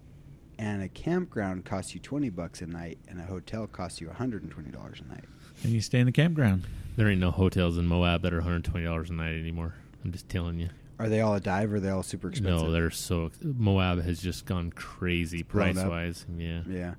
[0.57, 4.15] And a campground costs you twenty bucks a night, and a hotel costs you one
[4.15, 5.25] hundred and twenty dollars a night.
[5.65, 6.63] And you stay in the campground.
[6.95, 9.75] There ain't no hotels in Moab that are $120 a night anymore.
[10.05, 10.69] I'm just telling you.
[10.99, 11.73] Are they all a dive?
[11.73, 12.67] or Are they all super expensive?
[12.67, 16.25] No, they're so Moab has just gone crazy price wise.
[16.37, 16.63] Yeah.
[16.69, 16.95] Yeah,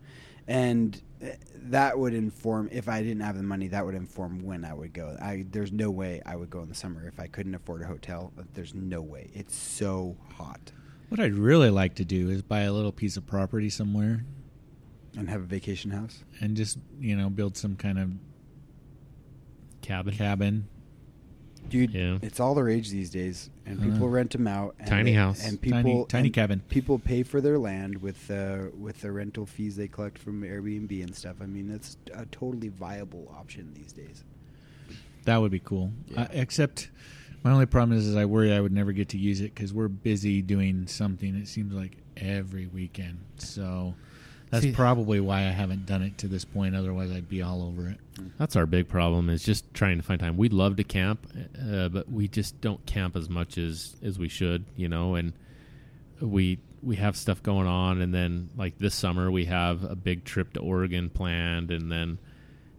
[0.48, 1.28] and uh,
[1.68, 3.68] that would inform if I didn't have the money.
[3.70, 5.16] That would inform when I would go.
[5.22, 7.86] I there's no way I would go in the summer if I couldn't afford a
[7.86, 8.34] hotel.
[8.54, 9.30] There's no way.
[9.34, 10.72] It's so hot
[11.10, 14.26] What I'd really like to do is buy a little piece of property somewhere
[15.18, 16.26] and have a vacation house.
[16.42, 18.12] and just, you know, build some kind of
[19.82, 20.14] cabin.
[20.14, 20.68] cabin.
[21.70, 22.20] Dude, Yeah.
[22.22, 23.90] it's all the rage these days, and Uh-huh.
[23.92, 24.76] people rent them out.
[24.80, 25.46] And Tiny they- house.
[25.46, 26.62] and Tiny- people tiny and cabin.
[26.70, 31.02] People pay for their land with uh, with the rental fees they collect from Airbnb
[31.04, 31.38] and stuff.
[31.42, 34.24] I mean, that's a totally viable option these days.
[35.26, 35.92] That would be cool.
[36.08, 36.22] Yeah.
[36.24, 36.90] Uh, except
[37.44, 39.74] my only problem is, is I worry I would never get to use it because
[39.74, 41.36] we're busy doing something.
[41.36, 43.18] It seems like every weekend.
[43.38, 43.96] So
[44.52, 46.76] that's See- probably why I haven't done it to this point.
[46.76, 47.98] Otherwise, I'd be all over it.
[48.38, 50.38] That's our big problem is just trying to find time.
[50.38, 51.28] We'd love to camp,
[51.62, 55.16] uh, but we just don't camp as much as as we should, you know.
[55.16, 55.34] And
[56.22, 60.24] we we have stuff going on, and then like this summer we have a big
[60.24, 62.18] trip to Oregon planned, and then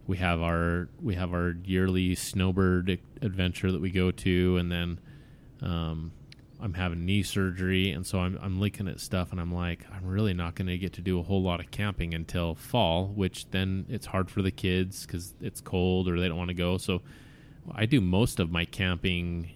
[0.07, 4.99] we have our we have our yearly snowbird adventure that we go to, and then
[5.61, 6.11] um,
[6.59, 10.05] I'm having knee surgery, and so I'm I'm looking at stuff, and I'm like, I'm
[10.05, 13.49] really not going to get to do a whole lot of camping until fall, which
[13.51, 16.77] then it's hard for the kids because it's cold or they don't want to go.
[16.77, 17.01] So
[17.71, 19.51] I do most of my camping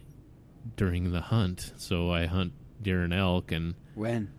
[0.76, 1.74] during the hunt.
[1.78, 4.32] So I hunt deer and elk, and When?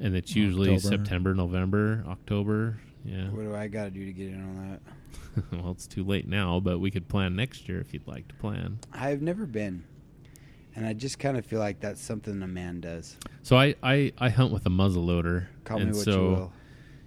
[0.00, 0.96] and it's usually October.
[0.96, 2.80] September, November, October.
[3.04, 3.28] Yeah.
[3.30, 5.42] What do I got to do to get in on that?
[5.52, 8.34] well, it's too late now, but we could plan next year if you'd like to
[8.34, 8.78] plan.
[8.92, 9.84] I've never been,
[10.76, 13.16] and I just kind of feel like that's something a man does.
[13.42, 16.28] So I, I, I hunt with a muzzle loader, Call and me what so you
[16.30, 16.52] will.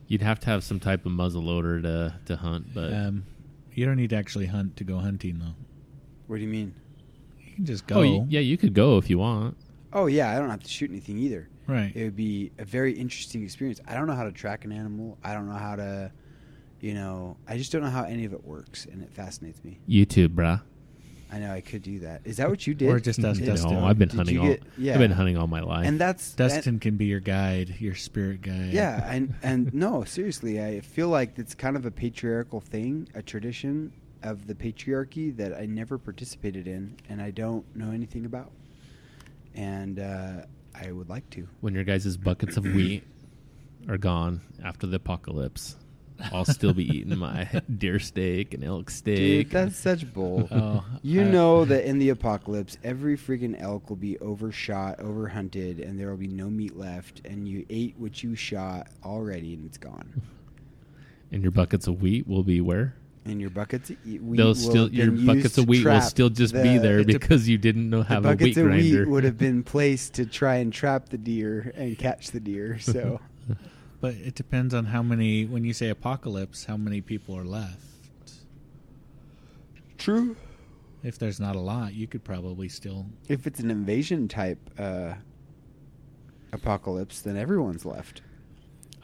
[0.08, 2.74] You'd have to have some type of muzzle loader to to hunt.
[2.74, 3.26] But Um,
[3.74, 5.56] you don't need to actually hunt to go hunting, though.
[6.28, 6.76] What do you mean?
[7.40, 7.96] You can just go.
[7.96, 9.58] oh y- yeah, you could go if you want.
[9.94, 11.48] Oh yeah, I don't have to shoot anything either.
[11.68, 11.92] Right.
[11.96, 13.80] It would be a very interesting experience.
[13.88, 15.18] I don't know how to track an animal.
[15.24, 16.12] I don't know how to,
[16.82, 19.80] you know, I just don't know how any of it works, and it fascinates me.
[19.88, 20.62] YouTube, bruh.
[21.34, 22.22] I know I could do that.
[22.26, 22.90] Is that what you did?
[22.90, 23.72] Or just ask Did- Dustin.
[23.74, 24.48] No, I've been Did hunting you all.
[24.50, 24.94] get- yeah.
[24.94, 25.88] I've been hunting all my life.
[25.88, 28.72] and that's Dustin can be your guide, your spirit guide.
[28.72, 33.22] Yeah, and and no, seriously, I feel like it's kind of a patriarchal thing, a
[33.24, 38.52] tradition of the patriarchy that I never participated in, and I don't know anything about,
[39.56, 40.44] and uh,
[40.76, 41.48] I would like to.
[41.62, 43.04] when your guys' buckets of wheat
[43.90, 45.76] are gone after the apocalypse,
[46.32, 49.18] I'll still be eating my deer steak and elk steak.
[49.18, 50.48] Dude, that's such bull.
[50.52, 55.86] Oh, You I- know that in the apocalypse, every freaking elk will be overshot, overhunted,
[55.88, 57.22] and there will be no meat left.
[57.26, 60.22] And you ate what you shot already, and it's gone.
[61.32, 62.96] and your buckets of wheat will be where?
[63.26, 66.54] And your buckets, of e- wheat will still your buckets of wheat will still just
[66.54, 69.00] be there the because you didn't know have a wheat buckets of grinder.
[69.06, 72.80] wheat would have been placed to try and trap the deer and catch the deer.
[72.80, 73.22] So
[74.04, 75.46] But it depends on how many.
[75.46, 77.80] When you say apocalypse, how many people are left?
[79.98, 80.36] true.
[81.04, 83.06] If there's not a lot, you could probably still.
[83.30, 85.14] If it's an invasion type uh,
[86.52, 88.22] apocalypse, then everyone's left.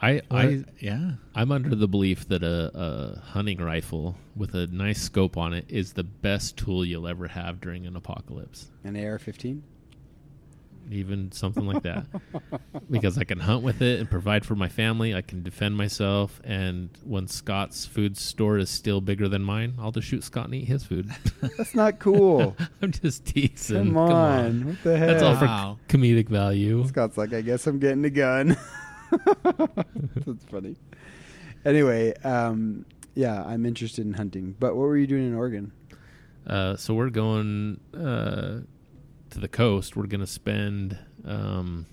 [0.02, 1.12] I, I yeah.
[1.34, 5.64] I'm under the belief that a, a hunting rifle with a nice scope on it
[5.70, 8.70] is the best tool you'll ever have during an apocalypse.
[8.84, 9.62] An AR-15.
[10.92, 12.06] Even something like that.
[12.90, 15.14] because I can hunt with it and provide for my family.
[15.14, 16.40] I can defend myself.
[16.44, 20.54] And when Scott's food store is still bigger than mine, I'll just shoot Scott and
[20.54, 21.10] eat his food.
[21.56, 22.56] That's not cool.
[22.82, 23.86] I'm just teasing.
[23.86, 24.66] Come on.
[24.66, 25.08] What the hell?
[25.08, 25.78] That's all heck?
[25.88, 26.86] for comedic value.
[26.86, 28.56] Scott's like, I guess I'm getting a gun.
[29.44, 30.76] That's funny.
[31.64, 34.54] Anyway, um, yeah, I'm interested in hunting.
[34.58, 35.72] But what were you doing in Oregon?
[36.46, 38.60] Uh, so we're going uh,
[39.30, 39.96] to the coast.
[39.96, 41.86] We're going to spend um,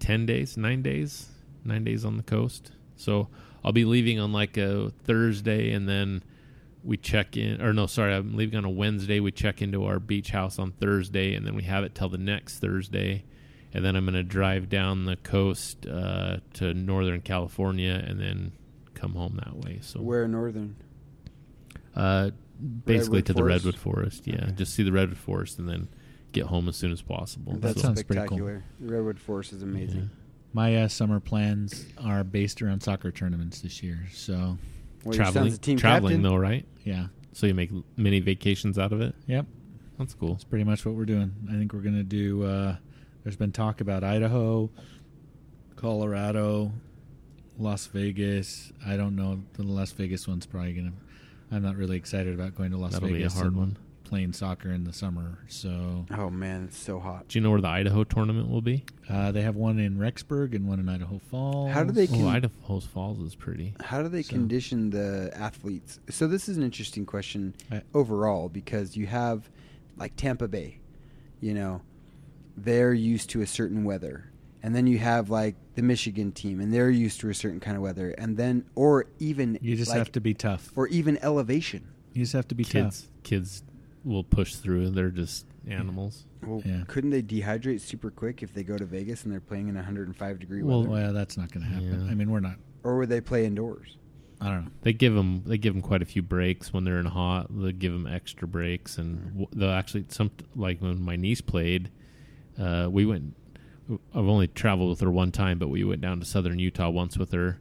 [0.00, 1.28] 10 days, nine days,
[1.64, 2.72] nine days on the coast.
[2.96, 3.28] So
[3.64, 6.22] I'll be leaving on like a Thursday and then
[6.84, 9.18] we check in, or no, sorry, I'm leaving on a Wednesday.
[9.18, 12.18] We check into our beach house on Thursday and then we have it till the
[12.18, 13.24] next Thursday.
[13.74, 18.52] And then I'm going to drive down the coast uh, to Northern California and then
[18.94, 19.80] come home that way.
[19.82, 20.76] So Where Northern?
[21.94, 22.30] uh,
[22.84, 23.64] basically Redwood to the Forest?
[23.64, 24.26] redwood forest.
[24.26, 24.52] Yeah, Okay.
[24.52, 25.88] just see the redwood forest and then
[26.32, 27.54] get home as soon as possible.
[27.58, 28.38] That's sounds pretty cool.
[28.38, 28.64] spectacular.
[28.80, 30.10] The Redwood Forest is amazing.
[30.52, 34.00] My uh, summer plans are based around soccer tournaments this year.
[34.12, 34.56] So, Well,
[35.04, 36.22] your traveling, son's a team traveling captain.
[36.22, 36.64] though, right?
[36.84, 37.06] yeah.
[37.32, 39.14] So you make l- mini vacations out of it.
[39.26, 39.44] Yep.
[39.98, 40.32] That's cool.
[40.32, 41.34] That's pretty much what we're doing.
[41.50, 42.44] I think we're going to do.
[42.44, 42.76] Uh,
[43.22, 44.70] there's been talk about Idaho,
[45.76, 46.72] Colorado,
[47.58, 48.72] Las Vegas.
[48.86, 49.42] I don't know.
[49.54, 51.54] The Las Vegas one's probably going to.
[51.54, 53.76] I'm not really excited about going to Las That'll be a Vegas hard and one.
[54.06, 55.38] Playing soccer in the summer.
[55.48, 57.28] So Oh man, it's so hot.
[57.28, 58.84] Do you know where the Idaho tournament will be?
[59.08, 61.72] uh, they have one in Rexburg and one in Idaho Falls.
[61.72, 63.74] How do they Oh, Can- Idaho Falls is pretty.
[63.80, 66.00] How do they So- condition the athletes?
[66.10, 69.50] So this is an interesting question I- overall because you have
[69.96, 70.78] like Tampa Bay,
[71.40, 71.82] you know,
[72.56, 74.30] they're used to a certain weather.
[74.62, 77.76] And then you have like the Michigan team and they're used to a certain kind
[77.76, 78.10] of weather.
[78.18, 80.72] And then or even You just like- have to be tough.
[80.76, 81.84] or even elevation.
[82.12, 83.10] You just have to be kids tough.
[83.24, 83.62] kids
[84.06, 84.90] will push through.
[84.90, 86.24] They're just animals.
[86.46, 86.84] Well, Yeah.
[86.86, 90.38] couldn't they dehydrate super quick if they go to Vegas and they're playing in 105
[90.38, 90.90] degree Well, weather?
[90.90, 92.04] Well, that's not going to happen.
[92.06, 92.10] Yeah.
[92.10, 92.56] I mean, we're not.
[92.84, 93.96] or would they play indoors?
[94.40, 94.70] I don't know.
[94.82, 97.46] They give them they give them quite a few breaks when they're in hot.
[97.50, 101.90] They give them extra breaks, and w- they'll actually some like when my niece played,
[102.58, 103.34] uh, we went.
[103.90, 107.16] I've only traveled with her one time, but we went down to southern Utah once
[107.16, 107.58] with her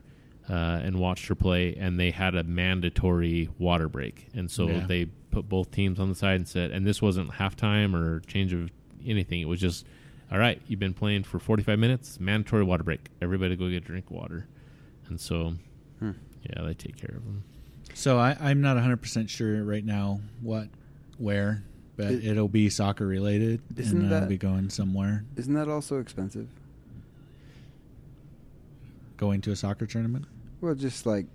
[0.50, 4.86] uh, and watched her play, and they had a mandatory water break, and so Yeah.
[4.86, 5.06] they
[5.36, 8.70] put both teams on the side and said, and this wasn't halftime or change of
[9.06, 9.42] anything.
[9.42, 9.86] It was just,
[10.32, 13.10] all right, you've been playing for forty five minutes, mandatory water break.
[13.22, 14.48] Everybody go get a drink of water,
[15.10, 15.56] and so.
[16.00, 16.12] Hmm.
[16.50, 17.44] Yeah, they take care of them.
[17.96, 20.68] So I, I'm not 100% sure right now what,
[21.18, 21.64] where,
[21.98, 23.62] but It- it, will be soccer related.
[23.76, 26.48] Isn't and I'll be going somewhere, Isn't that also expensive?
[29.18, 30.26] going to a soccer tournament.
[30.62, 31.26] Well, just like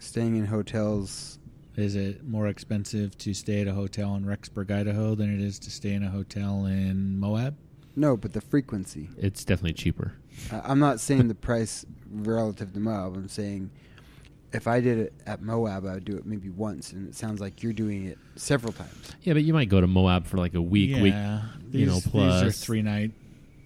[0.00, 1.38] staying in hotels.
[1.76, 5.58] Is it more expensive to stay at a hotel in Rexburg, Idaho than it is
[5.60, 7.54] to stay in a hotel in Moab?
[7.94, 9.08] No, but the frequency.
[9.18, 10.12] It's definitely cheaper.
[10.50, 13.16] I- I'm not saying the price relative to Moab.
[13.16, 13.70] I'm saying
[14.52, 17.40] if I did it at Moab, I would do it maybe once, and it sounds
[17.40, 19.12] like you're doing it several times.
[19.22, 21.94] Yeah, but you might go to Moab for like a week, week, yeah, you know,
[21.94, 23.12] these, these are three night.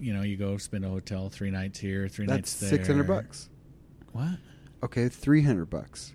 [0.01, 2.69] You know, you go spend a hotel three nights here, three That's nights there.
[2.71, 3.49] That's six hundred bucks.
[4.11, 4.37] What?
[4.83, 6.13] Okay, three hundred bucks.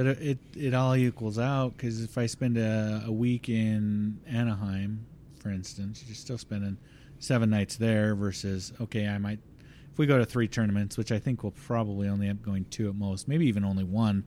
[0.00, 4.18] But it it, it all equals out because if I spend a, a week in
[4.26, 5.04] Anaheim,
[5.40, 6.78] for instance, you're still spending
[7.18, 9.40] seven nights there versus okay, I might
[9.92, 12.64] if we go to three tournaments, which I think we'll probably only end up going
[12.70, 14.24] two at most, maybe even only one,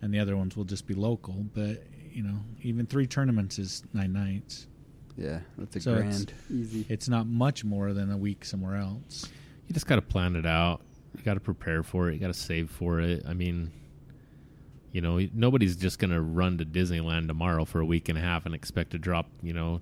[0.00, 1.44] and the other ones will just be local.
[1.52, 4.66] But you know, even three tournaments is nine nights.
[5.18, 6.32] Yeah, that's a So it's- grand.
[6.50, 6.86] Easy.
[6.88, 9.28] It's not much more than a week somewhere else.
[9.68, 10.80] you just got to plan it out.
[11.14, 12.14] You got to prepare for it.
[12.14, 13.24] You got to save for it.
[13.28, 13.70] I mean,
[14.92, 18.20] you know, nobody's just going to run to Disneyland tomorrow for a week and a
[18.20, 19.80] half and expect to drop, you know,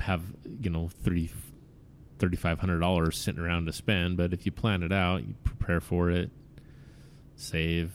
[0.00, 0.22] have,
[0.60, 1.30] you know, three,
[2.18, 4.16] $3,500 sitting around to spend.
[4.16, 6.30] But if you plan it out, you prepare for it,
[7.36, 7.92] save.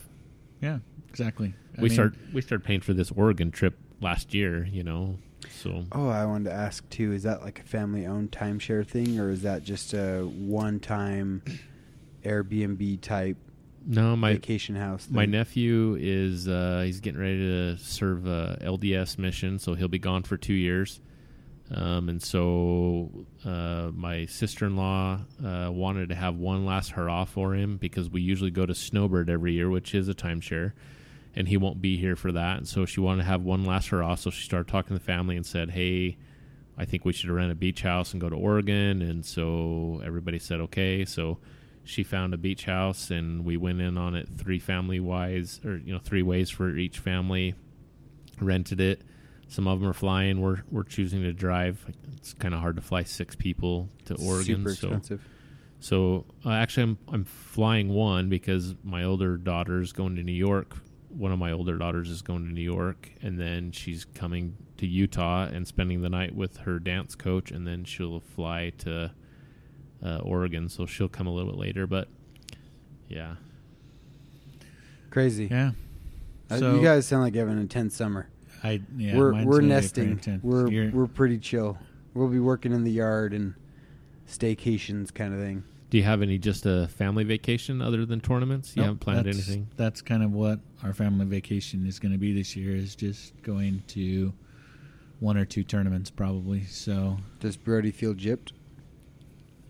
[0.61, 0.79] Yeah,
[1.09, 1.53] exactly.
[1.77, 5.17] I we mean, start we started paying for this Oregon trip last year, you know.
[5.49, 7.11] So Oh, I wanted to ask too.
[7.13, 11.41] Is that like a family-owned timeshare thing, or is that just a one-time
[12.23, 13.37] Airbnb type
[13.85, 15.07] no, my vacation house?
[15.09, 19.99] My nephew is uh, he's getting ready to serve a LDS mission, so he'll be
[19.99, 20.99] gone for two years.
[21.73, 23.09] Um, and so
[23.45, 28.09] uh, my sister in law uh, wanted to have one last hurrah for him because
[28.09, 30.73] we usually go to Snowbird every year, which is a timeshare,
[31.33, 32.57] and he won't be here for that.
[32.57, 34.15] And so she wanted to have one last hurrah.
[34.15, 36.17] So she started talking to the family and said, "Hey,
[36.77, 40.39] I think we should rent a beach house and go to Oregon." And so everybody
[40.39, 41.37] said, "Okay." So
[41.83, 45.77] she found a beach house and we went in on it three family wise or
[45.77, 47.55] you know three ways for each family
[48.39, 49.01] rented it.
[49.47, 50.41] Some of them are flying.
[50.41, 51.85] We're we're choosing to drive.
[52.15, 55.27] It's kind of hard to fly six people to Oregon Super so expensive.
[55.79, 60.77] so uh, actually I'm I'm flying one because my older daughter's going to New York.
[61.09, 64.87] One of my older daughters is going to New York and then she's coming to
[64.87, 69.11] Utah and spending the night with her dance coach and then she'll fly to
[70.03, 71.87] uh, Oregon, so she'll come a little bit later.
[71.87, 72.07] But
[73.07, 73.35] yeah,
[75.09, 75.47] Crazy.
[75.51, 75.71] Yeah.
[76.49, 78.27] Uh, So- you guys sound like you have an intense summer.
[78.63, 79.17] I yeah.
[79.17, 80.19] we're mine's we're nesting.
[80.43, 81.77] We're You're- we're pretty chill.
[82.13, 83.53] We'll be working in the yard and
[84.27, 85.63] staycations kind of thing.
[85.89, 88.75] do you have any just a family vacation other than tournaments?
[88.77, 89.67] You Nope, haven't planned that's- anything.
[89.75, 92.73] That's kind of what our family vacation is going to be this year.
[92.75, 94.31] Is just going to
[95.19, 96.63] one or two tournaments probably.
[96.65, 98.51] So Does Brody feel gypped?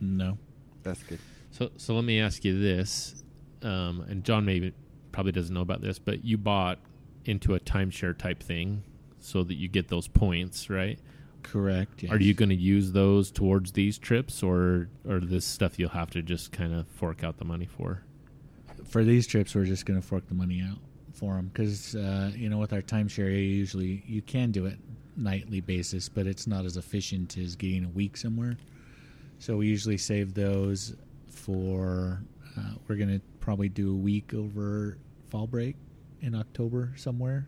[0.01, 0.37] No.
[0.83, 1.19] That's good.
[1.51, 3.23] So, so let me ask you this,
[3.61, 4.73] um, and Jon maybe
[5.11, 6.79] probably doesn't know about this, but you bought
[7.25, 8.83] into a timeshare type thing
[9.19, 10.99] so that you get those points, right?
[11.43, 12.03] Correct.
[12.03, 12.11] Yes.
[12.11, 16.11] Are you going to use those towards these trips, or or this stuff you'll have
[16.11, 18.03] to just kind of fork out the money for?
[18.91, 19.55] for these trips?
[19.55, 20.77] We're just going to fork the money out
[21.13, 24.77] for them because uh, you know with our timeshare, you usually you can do it
[25.17, 28.57] nightly basis, but it's not as efficient as getting a week somewhere.
[29.41, 30.95] So we usually save those
[31.29, 32.21] for.
[32.57, 34.97] Uh, we're going to probably do a week over
[35.29, 35.75] fall break
[36.21, 37.47] in October somewhere.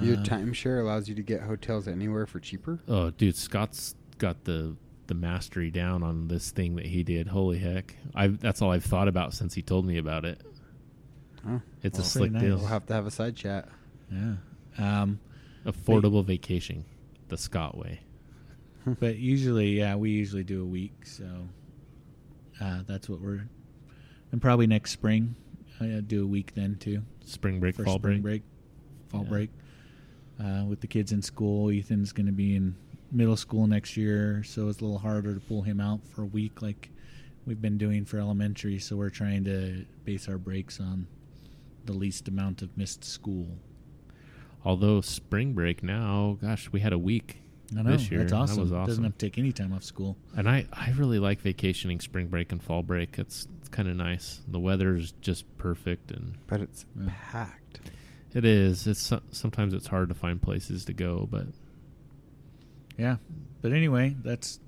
[0.00, 2.80] Your Uh, timeshare allows you to get hotels anywhere for cheaper.
[2.88, 4.74] Oh, dude, Scott's got the
[5.08, 7.28] the mastery down on this thing that he did.
[7.28, 7.94] Holy heck!
[8.14, 10.40] I that's all I've thought about since he told me about it.
[11.46, 12.56] Oh, It's Well, a slick pretty deal.
[12.56, 13.68] we'll have to have a side chat.
[14.10, 14.36] Yeah.
[14.78, 15.20] Um,
[15.64, 16.84] Affordable vacation,
[17.28, 18.00] the Scott way.
[19.00, 21.24] but usually, yeah, we usually do a week, so
[22.60, 23.48] uh, that's what we're.
[24.32, 25.34] And probably next spring,
[25.80, 28.42] I do a week then too Spring break, fall spring break.
[28.42, 28.42] break.
[29.10, 29.28] fall Yeah.
[29.28, 29.50] break.
[30.38, 32.74] Uh, with the kids in school, Ethan's going to be in
[33.10, 36.26] middle school next year, so it's a little harder to pull him out for a
[36.26, 36.90] week like
[37.46, 38.78] we've been doing for elementary.
[38.78, 41.06] So we're trying to base our breaks on
[41.86, 43.46] the least amount of missed school.
[44.64, 47.40] Although spring break now, gosh, we had a week
[47.76, 48.20] I know this year.
[48.20, 48.56] that's awesome.
[48.56, 48.86] That was awesome.
[48.86, 50.16] Doesn't have to take any time off school.
[50.36, 53.18] And I, I really like vacationing spring break and fall break.
[53.18, 54.40] It's, it's kind of nice.
[54.46, 57.10] The weather's just perfect, and But it's Yeah.
[57.32, 57.80] packed.
[58.34, 58.86] it is.
[58.86, 61.46] It's sometimes it's hard to find places to go, but
[62.96, 63.16] Yeah,
[63.62, 64.60] but anyway, that's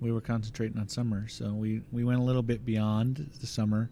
[0.00, 3.90] we were concentrating on summer, so we we went a little bit beyond the summer.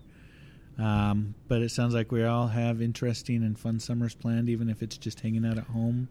[0.78, 4.80] Um, but it sounds like we all have interesting and fun summers planned, even if
[4.82, 6.08] it's just hanging out at home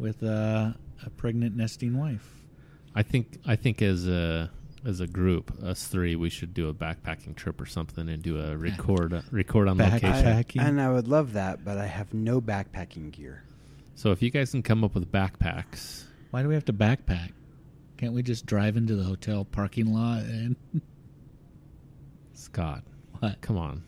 [0.00, 0.72] with uh,
[1.04, 2.34] a pregnant nesting wife.
[2.94, 4.50] I think I think as a
[4.84, 8.40] as a group, us three, we should do a backpacking trip or something and do
[8.40, 10.26] a record record on Back- location.
[10.58, 13.44] I- and I would love that, but I have no backpacking gear.
[13.94, 17.32] So if you guys can come up with backpacks, Why do we have to backpack?
[17.98, 20.56] Can't we just drive into the hotel parking lot and
[22.32, 22.82] Scott,
[23.18, 23.40] what?
[23.42, 23.82] come on.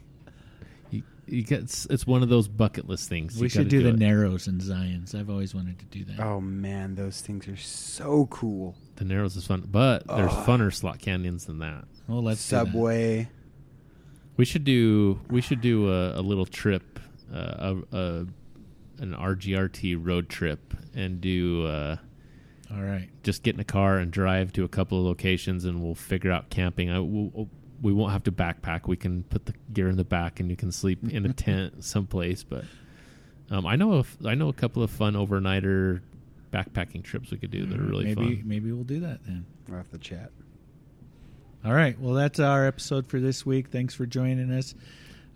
[1.26, 3.36] You, you get it's, it's one of those bucket list things.
[3.36, 3.98] We You should gotta do, the it.
[3.98, 5.14] Narrows and Zions.
[5.14, 6.20] I've always wanted to do that.
[6.20, 8.74] Oh man, those things are so cool.
[8.96, 11.84] The Narrows is fun, but there's funner slot canyons than that.
[12.08, 12.66] Well, let's do that.
[12.66, 13.28] Subway.
[14.36, 16.98] We should do we should do a, a little trip,
[17.32, 18.26] uh, a, a
[18.98, 21.96] an RGRT road trip, and do uh,
[22.72, 23.08] All right.
[23.22, 26.30] just get in a car and drive to a couple of locations, and we'll figure
[26.32, 26.90] out camping.
[26.90, 27.48] I, we'll,
[27.82, 28.86] we won't have to backpack.
[28.86, 31.84] We can put the gear in the back, and you can sleep in a tent
[31.84, 32.44] someplace.
[32.44, 32.64] But
[33.50, 36.00] um, I know if I know a couple of fun overnighter
[36.52, 38.42] backpacking trips we could do that are really maybe fun.
[38.44, 39.44] maybe we'll do that then.
[39.68, 40.30] We'll have to chat.
[41.64, 41.98] All right.
[41.98, 43.68] Well, that's our episode for this week.
[43.68, 44.74] Thanks for joining us.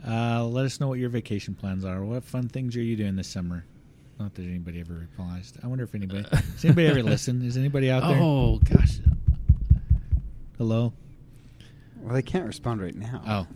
[0.07, 2.05] Uh, let us know what your vacation plans are.
[2.05, 3.65] What fun things are you doing this summer?
[4.19, 5.53] Not that anybody ever replies.
[5.63, 7.43] I wonder if anybody does anybody ever listen?
[7.43, 8.19] Is anybody out there?
[8.21, 8.99] Oh gosh,
[10.59, 10.93] Hello.
[12.07, 13.21] Well, they can't respond right now.
[13.27, 13.47] Oh,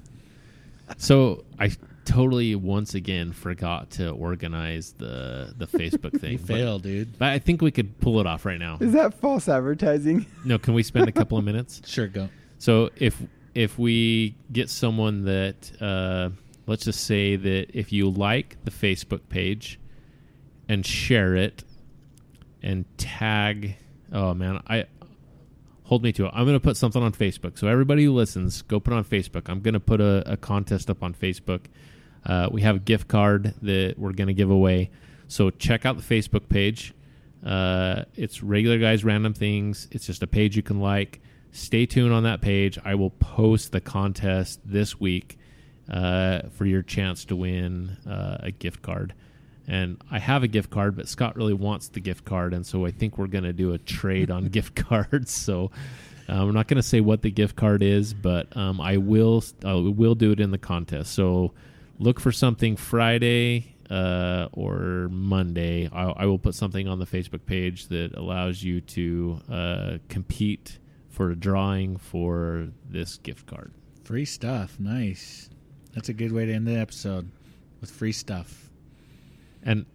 [0.98, 1.70] So I
[2.04, 6.32] totally once again forgot to organize the the Facebook thing.
[6.32, 7.16] you but- failed, dude.
[7.16, 8.76] But I think we could pull it off right now.
[8.80, 10.26] Is that false advertising?
[10.44, 11.80] No, can we spend a couple of minutes?
[11.86, 12.28] Sure, go.
[12.58, 13.22] So if
[13.54, 16.30] if we get someone that uh,
[16.66, 19.78] let's just say that if you like the Facebook page
[20.68, 21.62] and share it
[22.62, 23.76] and tag
[24.12, 24.86] oh man I
[25.90, 26.30] hold me to it.
[26.32, 27.58] I'm going to put something on Facebook.
[27.58, 29.48] So everybody who listens, go put on Facebook.
[29.48, 31.62] I'm going to put a, a contest up on Facebook.
[32.24, 34.90] Uh, we have a gift card that we're going to give away.
[35.26, 36.94] So check out the Facebook page.
[37.44, 39.88] Uh, it's regular guys random things.
[39.90, 41.20] It's just a page you can like.
[41.50, 42.78] Stay tuned on that page.
[42.84, 45.40] I will post the contest this week
[45.90, 49.12] uh, for your chance to win uh, a gift card.
[49.70, 52.84] And I have a gift card, but Scott really wants the gift card, and so
[52.86, 55.30] I think we're going to do a trade on gift cards.
[55.30, 55.70] So
[56.28, 59.44] uh, I'm not going to say what the gift card is, but um, I will
[59.64, 61.12] I will do it in the contest.
[61.12, 61.52] So
[62.00, 65.88] look for something Friday uh, or Monday.
[65.92, 70.80] I, I will put something on the Facebook page that allows you to uh, compete
[71.10, 73.72] for a drawing for this gift card.
[74.02, 74.80] Free stuff.
[74.80, 75.48] Nice.
[75.94, 77.30] That's a good way to end the episode
[77.80, 78.69] with free stuff.
[79.62, 79.86] And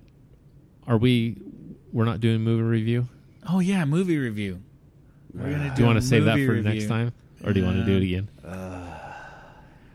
[0.88, 1.38] are we?
[1.92, 3.08] We're not doing movie review.
[3.48, 4.62] Oh yeah, movie review.
[5.34, 6.62] We're gonna Do you want to save that for review.
[6.64, 7.14] next time,
[7.44, 8.30] or do you want to do it Um, again?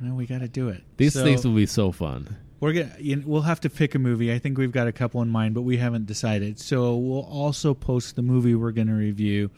[0.03, 0.83] No, we got to do it.
[0.97, 2.37] These So- things will be so fun.
[2.59, 2.95] We're gonna.
[2.99, 4.33] You know, we'll have to pick a movie.
[4.33, 6.59] I think we've got a couple in mind, but we haven't decided.
[6.59, 9.51] So we'll also post the movie we're going to review.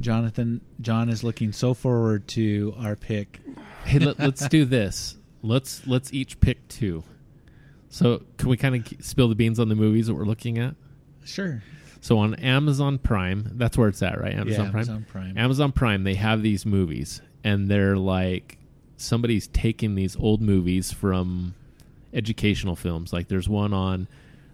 [0.00, 3.40] Jonathan, Jon is looking so forward to our pick.
[3.84, 5.16] Hey, let, let's do this.
[5.44, 7.02] Let's let's each pick two.
[7.92, 10.74] So can we kind of spill the beans on the movies that we're looking at?
[11.26, 11.62] Sure.
[12.00, 14.32] So on Amazon Prime, that's where it's at, right?
[14.32, 14.80] Amazon yeah, Prime.
[14.80, 15.38] Amazon Prime.
[15.38, 18.56] Amazon Prime, they have these movies, and they're like
[18.96, 21.54] somebody's taking these old movies from
[22.14, 23.12] educational films.
[23.12, 24.08] Like there's one on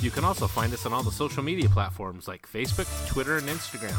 [0.00, 3.48] You can also find us on all the social media platforms like Facebook, Twitter, and
[3.48, 3.98] Instagram.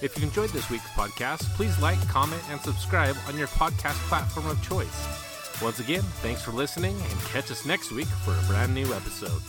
[0.00, 4.46] If you enjoyed this week's podcast, please like, comment, and subscribe on your podcast platform
[4.46, 5.60] of choice.
[5.60, 9.42] Once again, thanks for listening and catch us next week for a brand new episode.